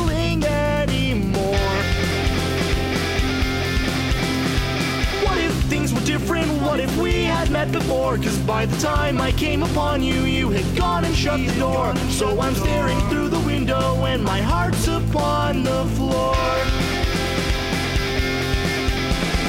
What 6.30 6.80
if 6.80 6.96
we 6.98 7.24
had 7.24 7.50
met 7.50 7.72
before? 7.72 8.16
Cause 8.18 8.38
by 8.46 8.68
the 8.68 8.78
time 8.78 9.20
I 9.20 9.32
came 9.32 9.64
upon 9.64 10.04
you, 10.04 10.30
you 10.30 10.50
had 10.50 10.78
gone 10.78 11.04
and 11.04 11.16
shut 11.16 11.40
the 11.40 11.52
door. 11.58 11.96
So 12.14 12.40
I'm 12.40 12.54
staring 12.54 13.00
through 13.10 13.30
the 13.30 13.40
window 13.40 14.06
and 14.06 14.24
my 14.24 14.40
heart's 14.40 14.88
upon 14.88 15.64
the 15.64 15.86
floor. 15.98 16.38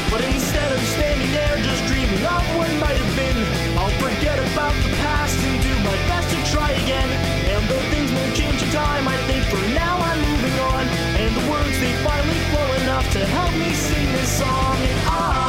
But 0.09 0.25
instead 0.25 0.73
of 0.73 0.81
standing 0.97 1.31
there 1.37 1.57
just 1.61 1.85
dreaming 1.85 2.25
of 2.25 2.43
what 2.57 2.73
might 2.81 2.97
have 2.97 3.15
been, 3.15 3.39
I'll 3.77 3.93
forget 4.01 4.41
about 4.41 4.73
the 4.81 4.91
past 5.05 5.37
and 5.37 5.61
do 5.61 5.75
my 5.85 5.97
best 6.09 6.33
to 6.33 6.41
try 6.51 6.71
again. 6.73 7.11
And 7.53 7.61
though 7.69 7.85
things 7.93 8.11
may 8.11 8.33
change 8.33 8.63
in 8.63 8.71
time, 8.73 9.07
I 9.07 9.19
think 9.29 9.45
for 9.53 9.61
now 9.77 10.01
I'm 10.01 10.19
moving 10.33 10.57
on. 10.73 10.85
And 11.21 11.31
the 11.37 11.45
words 11.53 11.77
they 11.79 11.93
finally 12.01 12.41
flow 12.49 12.69
enough 12.83 13.07
to 13.13 13.21
help 13.37 13.53
me 13.61 13.69
sing 13.75 14.07
this 14.17 14.39
song. 14.41 14.77
And 14.81 15.01
I 15.07 15.40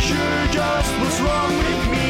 sure 0.00 0.46
just 0.50 0.98
what's 1.00 1.20
wrong 1.20 1.56
with 1.58 1.90
me. 1.90 2.05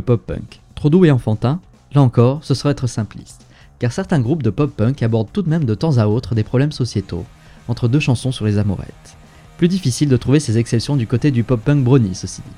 pop-punk. 0.00 0.60
Trop 0.74 0.90
doux 0.90 1.04
et 1.04 1.10
enfantin 1.10 1.60
Là 1.94 2.02
encore, 2.02 2.44
ce 2.44 2.54
serait 2.54 2.70
être 2.70 2.86
simpliste. 2.86 3.46
Car 3.78 3.92
certains 3.92 4.20
groupes 4.20 4.42
de 4.42 4.50
pop-punk 4.50 5.02
abordent 5.02 5.32
tout 5.32 5.42
de 5.42 5.48
même 5.48 5.64
de 5.64 5.74
temps 5.74 5.98
à 5.98 6.06
autre 6.06 6.34
des 6.34 6.42
problèmes 6.42 6.72
sociétaux, 6.72 7.24
entre 7.68 7.88
deux 7.88 8.00
chansons 8.00 8.32
sur 8.32 8.44
les 8.44 8.58
amourettes. 8.58 9.16
Plus 9.56 9.68
difficile 9.68 10.08
de 10.08 10.16
trouver 10.16 10.40
ces 10.40 10.58
exceptions 10.58 10.96
du 10.96 11.06
côté 11.06 11.30
du 11.30 11.44
pop-punk 11.44 11.82
brony, 11.82 12.14
ceci 12.14 12.42
dit. 12.42 12.56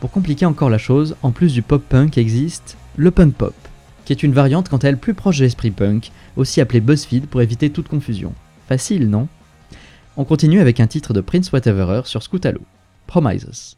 Pour 0.00 0.10
compliquer 0.10 0.46
encore 0.46 0.70
la 0.70 0.78
chose, 0.78 1.16
en 1.22 1.30
plus 1.30 1.52
du 1.52 1.62
pop-punk 1.62 2.16
existe 2.16 2.76
le 2.96 3.10
punk-pop, 3.10 3.54
qui 4.04 4.12
est 4.12 4.22
une 4.22 4.32
variante 4.32 4.68
quant 4.68 4.78
à 4.78 4.88
elle 4.88 4.98
plus 4.98 5.14
proche 5.14 5.38
de 5.38 5.44
l'esprit 5.44 5.70
punk, 5.70 6.10
aussi 6.36 6.60
appelé 6.60 6.80
BuzzFeed 6.80 7.26
pour 7.26 7.42
éviter 7.42 7.70
toute 7.70 7.88
confusion. 7.88 8.32
Facile, 8.68 9.10
non? 9.10 9.28
On 10.16 10.24
continue 10.24 10.60
avec 10.60 10.80
un 10.80 10.86
titre 10.86 11.12
de 11.12 11.20
Prince 11.20 11.52
Whateverer 11.52 12.02
sur 12.04 12.22
Scootaloo, 12.22 12.62
Promises. 13.06 13.76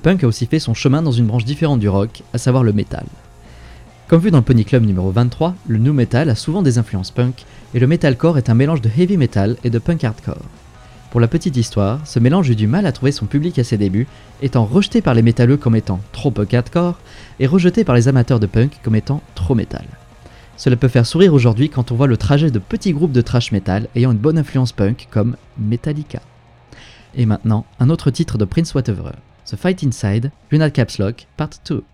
Punk 0.00 0.24
a 0.24 0.26
aussi 0.26 0.46
fait 0.46 0.58
son 0.58 0.74
chemin 0.74 1.02
dans 1.02 1.12
une 1.12 1.26
branche 1.26 1.44
différente 1.44 1.78
du 1.78 1.88
rock, 1.88 2.22
à 2.34 2.38
savoir 2.38 2.64
le 2.64 2.72
metal. 2.72 3.06
Comme 4.08 4.20
vu 4.20 4.32
dans 4.32 4.38
le 4.38 4.44
Pony 4.44 4.64
Club 4.64 4.84
numéro 4.84 5.12
23, 5.12 5.54
le 5.68 5.78
nu 5.78 5.92
metal 5.92 6.30
a 6.30 6.34
souvent 6.34 6.62
des 6.62 6.78
influences 6.78 7.12
punk, 7.12 7.44
et 7.74 7.78
le 7.78 7.86
metalcore 7.86 8.38
est 8.38 8.50
un 8.50 8.54
mélange 8.54 8.80
de 8.80 8.90
heavy 8.98 9.16
metal 9.16 9.56
et 9.62 9.70
de 9.70 9.78
punk 9.78 10.02
hardcore. 10.02 10.42
Pour 11.10 11.20
la 11.20 11.28
petite 11.28 11.56
histoire, 11.56 12.00
ce 12.04 12.18
mélange 12.18 12.50
eut 12.50 12.56
du 12.56 12.66
mal 12.66 12.86
à 12.86 12.92
trouver 12.92 13.12
son 13.12 13.26
public 13.26 13.58
à 13.60 13.64
ses 13.64 13.76
débuts, 13.76 14.08
étant 14.42 14.64
rejeté 14.64 15.00
par 15.00 15.14
les 15.14 15.22
métalleux 15.22 15.56
comme 15.56 15.76
étant 15.76 16.00
trop 16.10 16.32
punk 16.32 16.54
hardcore, 16.54 16.98
et 17.38 17.46
rejeté 17.46 17.84
par 17.84 17.94
les 17.94 18.08
amateurs 18.08 18.40
de 18.40 18.46
punk 18.46 18.80
comme 18.82 18.96
étant 18.96 19.22
trop 19.36 19.54
metal. 19.54 19.84
Cela 20.56 20.76
peut 20.76 20.88
faire 20.88 21.06
sourire 21.06 21.32
aujourd'hui 21.32 21.70
quand 21.70 21.92
on 21.92 21.94
voit 21.94 22.06
le 22.06 22.16
trajet 22.16 22.50
de 22.50 22.58
petits 22.58 22.92
groupes 22.92 23.12
de 23.12 23.22
thrash 23.22 23.50
metal 23.52 23.88
ayant 23.94 24.12
une 24.12 24.18
bonne 24.18 24.38
influence 24.38 24.72
punk 24.72 25.08
comme 25.10 25.36
Metallica. 25.58 26.20
Et 27.14 27.26
maintenant, 27.26 27.64
un 27.78 27.90
autre 27.90 28.10
titre 28.10 28.38
de 28.38 28.44
Prince 28.44 28.74
Whatever, 28.74 29.12
The 29.50 29.56
Fight 29.56 29.82
Inside, 29.82 30.30
Lunar 30.52 30.70
Caps 30.70 31.00
Lock, 31.00 31.24
Part 31.36 31.58
2. 31.64 31.84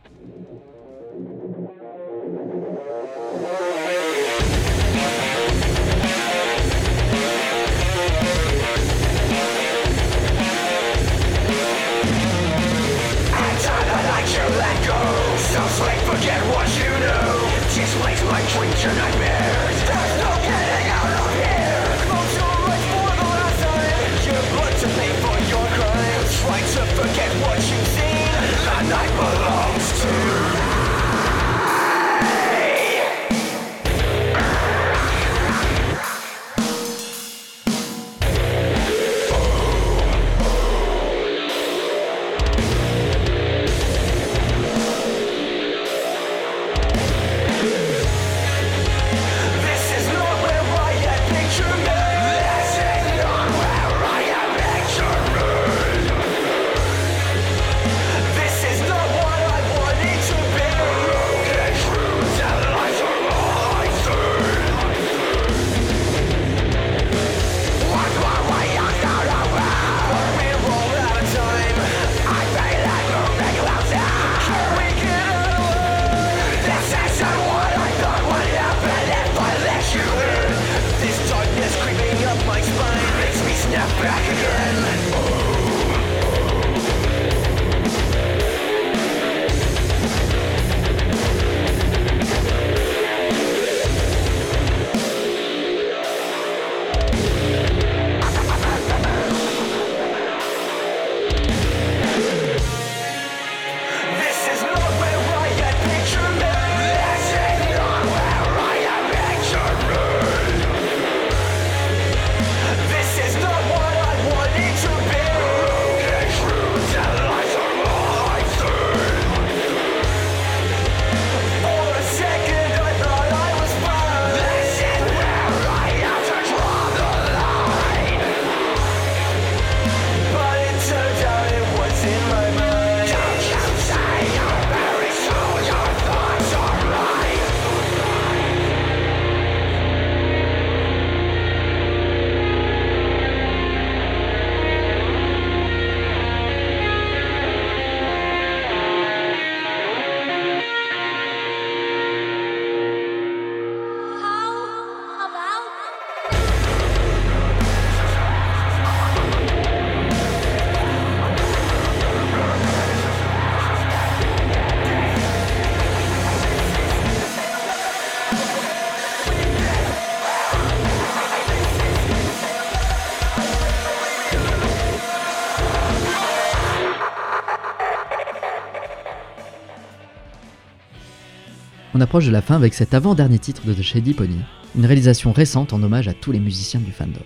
On 181.99 182.01
approche 182.03 182.26
de 182.26 182.30
la 182.30 182.42
fin 182.42 182.57
avec 182.57 182.74
cet 182.74 182.92
avant-dernier 182.92 183.38
titre 183.38 183.64
de 183.64 183.72
The 183.72 183.80
Shady 183.80 184.12
Pony, 184.12 184.36
une 184.76 184.84
réalisation 184.84 185.32
récente 185.32 185.72
en 185.72 185.82
hommage 185.82 186.09
à 186.09 186.12
tous 186.12 186.30
les 186.30 186.40
musiciens 186.40 186.80
du 186.80 186.92
fandom. 186.92 187.22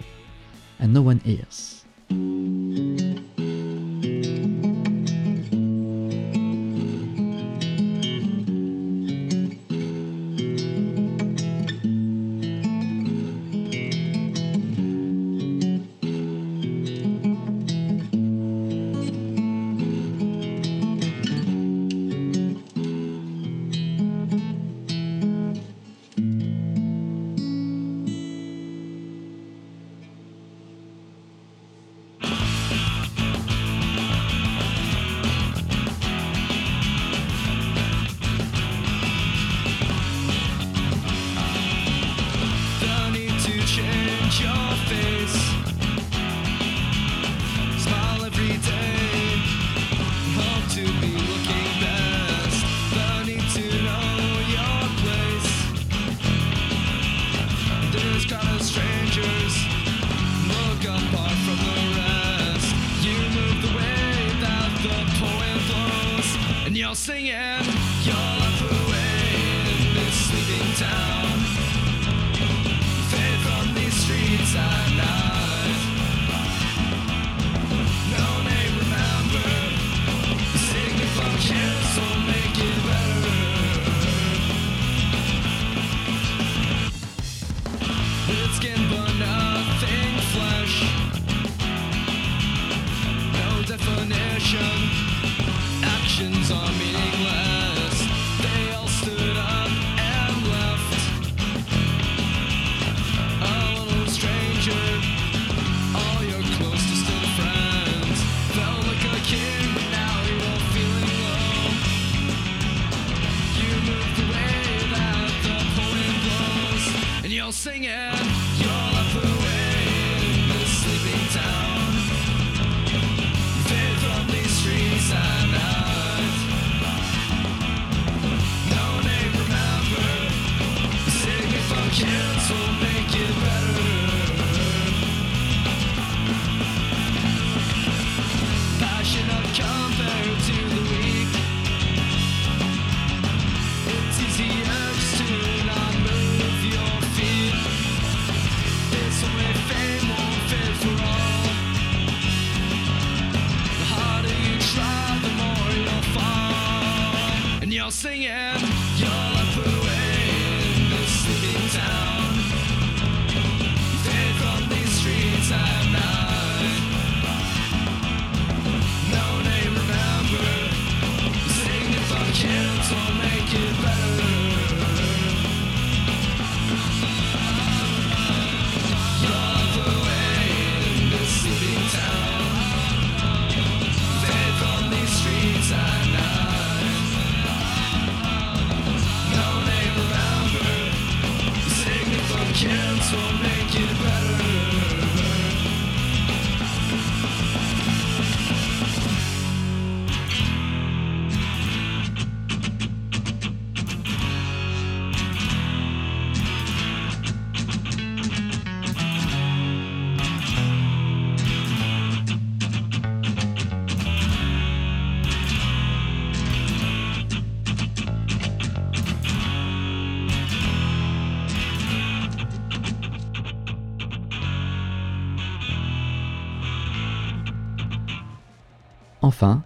And 0.81 0.91
No 0.91 1.01
One 1.01 1.19
Hears. 1.27 1.80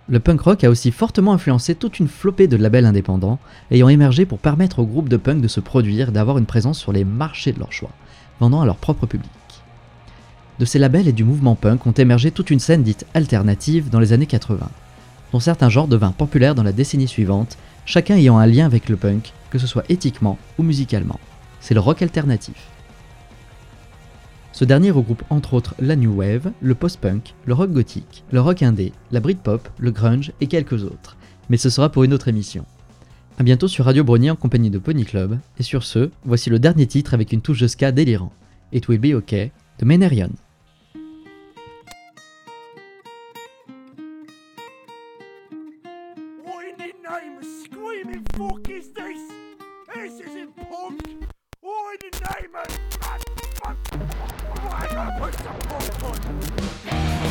Le 0.06 0.20
punk 0.20 0.40
rock 0.42 0.64
a 0.64 0.70
aussi 0.70 0.90
fortement 0.90 1.32
influencé 1.32 1.74
toute 1.74 1.98
une 1.98 2.08
flopée 2.08 2.46
de 2.46 2.56
labels 2.56 2.84
indépendants, 2.84 3.38
ayant 3.70 3.88
émergé 3.88 4.26
pour 4.26 4.38
permettre 4.38 4.80
aux 4.80 4.86
groupes 4.86 5.08
de 5.08 5.16
punk 5.16 5.40
de 5.40 5.48
se 5.48 5.60
produire 5.60 6.12
d'avoir 6.12 6.36
une 6.36 6.44
présence 6.44 6.78
sur 6.78 6.92
les 6.92 7.04
marchés 7.04 7.52
de 7.52 7.58
leur 7.58 7.72
choix, 7.72 7.90
vendant 8.38 8.60
à 8.60 8.66
leur 8.66 8.76
propre 8.76 9.06
public. 9.06 9.30
De 10.58 10.66
ces 10.66 10.78
labels 10.78 11.08
et 11.08 11.12
du 11.12 11.24
mouvement 11.24 11.54
punk 11.54 11.86
ont 11.86 11.92
émergé 11.92 12.30
toute 12.30 12.50
une 12.50 12.60
scène 12.60 12.82
dite 12.82 13.06
alternative 13.14 13.88
dans 13.88 13.98
les 13.98 14.12
années 14.12 14.26
80, 14.26 14.68
dont 15.32 15.40
certains 15.40 15.70
genres 15.70 15.88
devinrent 15.88 16.12
populaires 16.12 16.54
dans 16.54 16.62
la 16.62 16.72
décennie 16.72 17.08
suivante, 17.08 17.56
chacun 17.86 18.16
ayant 18.16 18.38
un 18.38 18.46
lien 18.46 18.66
avec 18.66 18.90
le 18.90 18.96
punk, 18.96 19.32
que 19.50 19.58
ce 19.58 19.66
soit 19.66 19.84
éthiquement 19.88 20.38
ou 20.58 20.62
musicalement. 20.62 21.18
C'est 21.60 21.74
le 21.74 21.80
rock 21.80 22.02
alternatif. 22.02 22.68
Ce 24.54 24.64
dernier 24.64 24.92
regroupe 24.92 25.24
entre 25.30 25.54
autres 25.54 25.74
la 25.80 25.96
new 25.96 26.14
wave, 26.14 26.52
le 26.62 26.76
post-punk, 26.76 27.34
le 27.44 27.54
rock 27.54 27.72
gothique, 27.72 28.22
le 28.30 28.40
rock 28.40 28.62
indé, 28.62 28.92
la 29.10 29.18
britpop, 29.18 29.68
le 29.80 29.90
grunge 29.90 30.30
et 30.40 30.46
quelques 30.46 30.84
autres. 30.84 31.16
Mais 31.50 31.56
ce 31.56 31.70
sera 31.70 31.88
pour 31.88 32.04
une 32.04 32.14
autre 32.14 32.28
émission. 32.28 32.64
A 33.36 33.42
bientôt 33.42 33.66
sur 33.66 33.84
Radio 33.84 34.04
Brony 34.04 34.30
en 34.30 34.36
compagnie 34.36 34.70
de 34.70 34.78
Pony 34.78 35.04
Club, 35.04 35.40
et 35.58 35.64
sur 35.64 35.82
ce, 35.82 36.08
voici 36.24 36.50
le 36.50 36.60
dernier 36.60 36.86
titre 36.86 37.14
avec 37.14 37.32
une 37.32 37.40
touche 37.40 37.62
de 37.62 37.66
ska 37.66 37.90
délirant. 37.90 38.32
It 38.72 38.86
Will 38.86 39.00
Be 39.00 39.16
OK 39.16 39.32
de 39.32 39.84
Menerion. 39.84 40.30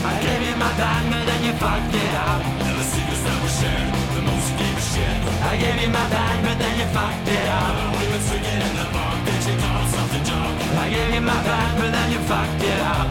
I 0.03 0.13
gave 0.19 0.41
you 0.43 0.55
my 0.59 0.71
time 0.75 1.13
and 1.15 1.23
then 1.27 1.41
you 1.47 1.53
fucked 1.55 1.95
it 1.95 2.13
up. 2.27 2.41
The 2.59 2.83
secrets 2.83 3.23
that 3.23 3.37
were 3.39 3.55
shared, 3.55 3.87
the 4.15 4.21
most 4.27 4.49
gave 4.59 4.75
a 4.75 4.83
shit. 4.83 5.17
I 5.47 5.55
gave 5.55 5.79
you 5.79 5.87
my 5.87 6.05
band, 6.11 6.39
but 6.43 6.57
then 6.59 6.73
you 6.79 6.87
fucked 6.91 7.27
it 7.27 7.47
up. 7.47 7.95
We've 7.95 8.11
been 8.11 8.23
swinging 8.27 8.61
in 8.67 8.73
the 8.75 8.87
bar, 8.91 9.15
bitch, 9.23 9.47
you 9.47 9.55
called 9.63 9.89
something 9.95 10.23
junk. 10.27 10.59
I 10.75 10.89
gave 10.91 11.09
you 11.15 11.23
my 11.23 11.39
band, 11.47 11.73
but 11.79 11.91
then 11.95 12.07
you 12.11 12.19
fucked 12.27 12.63
it 12.63 12.79
up. 12.83 13.07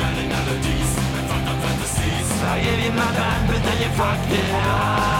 Melodies 0.00 0.92
and 0.96 1.26
fucked 1.28 1.48
up 1.48 1.58
fantasies. 1.60 2.28
I 2.42 2.56
gave 2.64 2.80
you 2.84 2.92
my 2.92 3.08
but 3.46 3.60
then 3.62 3.78
you 3.82 3.90
fucked 4.00 4.32
it 4.32 4.50
up. 4.54 5.10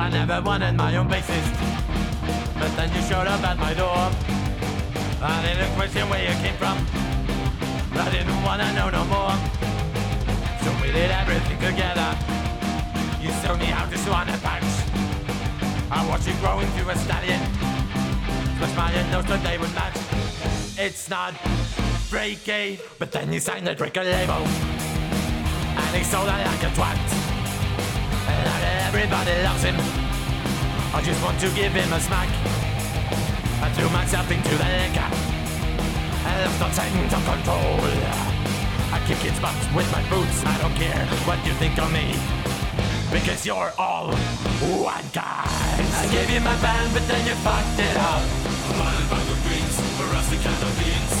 I 0.00 0.08
never 0.10 0.40
wanted 0.40 0.74
my 0.74 0.96
own 0.96 1.08
bassist, 1.08 1.52
but 2.58 2.74
then 2.76 2.88
you 2.94 3.02
showed 3.02 3.26
up 3.26 3.42
at 3.44 3.58
my 3.58 3.74
door. 3.74 4.10
I 5.20 5.42
didn't 5.42 5.74
question 5.76 6.08
where 6.08 6.22
you 6.22 6.34
came 6.42 6.56
from. 6.56 7.07
I 8.00 8.10
didn't 8.10 8.42
wanna 8.42 8.72
know 8.74 8.90
no 8.90 9.04
more. 9.06 9.34
So 10.62 10.70
we 10.80 10.92
did 10.92 11.10
everything 11.10 11.58
together. 11.58 12.16
You 13.20 13.30
showed 13.42 13.58
me 13.58 13.66
how 13.66 13.86
to 13.90 13.98
swan 13.98 14.28
a 14.28 14.38
punch. 14.38 14.70
I 15.90 16.06
watched 16.08 16.28
you 16.28 16.34
grow 16.34 16.60
into 16.60 16.88
a 16.88 16.96
stallion. 16.96 17.40
But 18.60 18.70
my 18.76 18.90
nose 19.10 19.24
today 19.24 19.58
would 19.58 19.74
match. 19.74 19.98
It's 20.78 21.10
not 21.10 21.34
freaky, 22.08 22.78
but 23.00 23.10
then 23.10 23.32
you 23.32 23.40
signed 23.40 23.66
the 23.66 23.74
record 23.74 24.06
label. 24.06 24.46
And 25.76 25.96
he 25.96 26.04
sold 26.04 26.28
it 26.28 26.46
like 26.46 26.62
a 26.62 26.70
twat. 26.78 26.98
And 28.28 28.64
everybody 28.86 29.42
loves 29.42 29.62
him. 29.64 29.76
I 30.94 31.02
just 31.02 31.22
want 31.22 31.40
to 31.40 31.48
give 31.50 31.72
him 31.72 31.92
a 31.92 32.00
smack. 32.00 32.28
I 33.60 33.70
threw 33.74 33.90
myself 33.90 34.30
into 34.30 34.54
the 34.56 34.64
liquor. 34.64 35.17
Left 36.38 36.76
Titan 36.76 37.08
to 37.08 37.18
control. 37.26 37.82
I 38.94 39.02
kick 39.08 39.24
its 39.26 39.40
butts 39.40 39.66
with 39.74 39.90
my 39.90 40.02
boots. 40.08 40.38
I 40.46 40.54
don't 40.62 40.74
care 40.78 41.04
what 41.26 41.38
you 41.44 41.52
think 41.58 41.76
of 41.82 41.90
me. 41.90 42.14
Because 43.10 43.44
you're 43.44 43.72
all 43.76 44.14
one 44.86 45.08
guy. 45.12 45.50
I 45.98 46.06
gave 46.12 46.30
you 46.30 46.38
my 46.38 46.54
band, 46.62 46.94
but 46.94 47.02
then 47.10 47.26
you 47.26 47.34
fucked 47.42 47.80
it 47.82 47.96
up. 47.98 48.22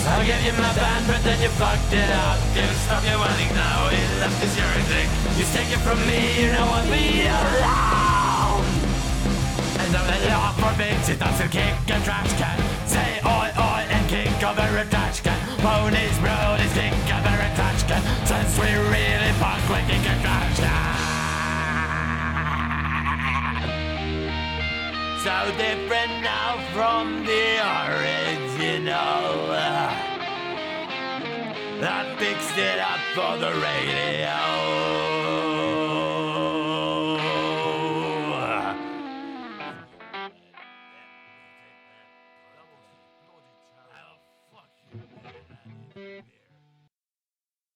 I 0.06 0.24
gave 0.24 0.42
you 0.46 0.52
my 0.52 0.72
band, 0.78 1.06
but 1.08 1.20
then 1.26 1.42
you 1.42 1.48
fucked 1.58 1.92
it 1.92 2.10
up. 2.14 2.38
Can't 2.54 2.76
stop 2.86 3.02
you 3.02 3.18
wanting 3.18 3.52
now. 3.58 3.90
It 3.90 4.20
left 4.22 4.38
is 4.44 4.54
your 4.54 4.70
thing. 4.86 5.08
You 5.34 5.44
take 5.50 5.70
it 5.74 5.82
from 5.82 5.98
me, 6.06 6.46
you 6.46 6.52
don't 6.54 6.68
want 6.70 6.88
me 6.88 7.26
alone. 7.26 8.64
And 9.82 9.90
the 9.90 10.30
law 10.30 10.52
forbids 10.62 11.08
it 11.08 11.18
doesn't 11.18 11.50
kick 11.50 11.74
a 11.88 11.98
trash 12.04 12.32
can 12.38 12.58
Say 12.86 13.20
oi 13.24 13.50
oi 13.58 13.67
kick 14.38 14.48
over 14.48 14.78
a 14.78 14.84
trash 14.86 15.20
can 15.20 15.38
Ponies, 15.58 16.18
brodies, 16.22 16.74
kick 16.74 16.92
over 17.14 17.34
a 17.34 17.50
trash 17.56 17.82
can 17.84 18.02
Since 18.26 18.58
we 18.58 18.66
really 18.66 19.32
punk, 19.40 19.62
we 19.68 19.80
kick 19.90 20.06
a 20.06 20.14
trash 20.22 20.58
So 25.24 25.36
different 25.56 26.22
now 26.22 26.58
from 26.72 27.24
the 27.26 27.58
original. 27.90 29.50
I 31.80 32.16
fixed 32.18 32.56
it 32.56 32.78
up 32.78 33.00
for 33.14 33.36
the 33.38 33.52
radio 33.60 35.17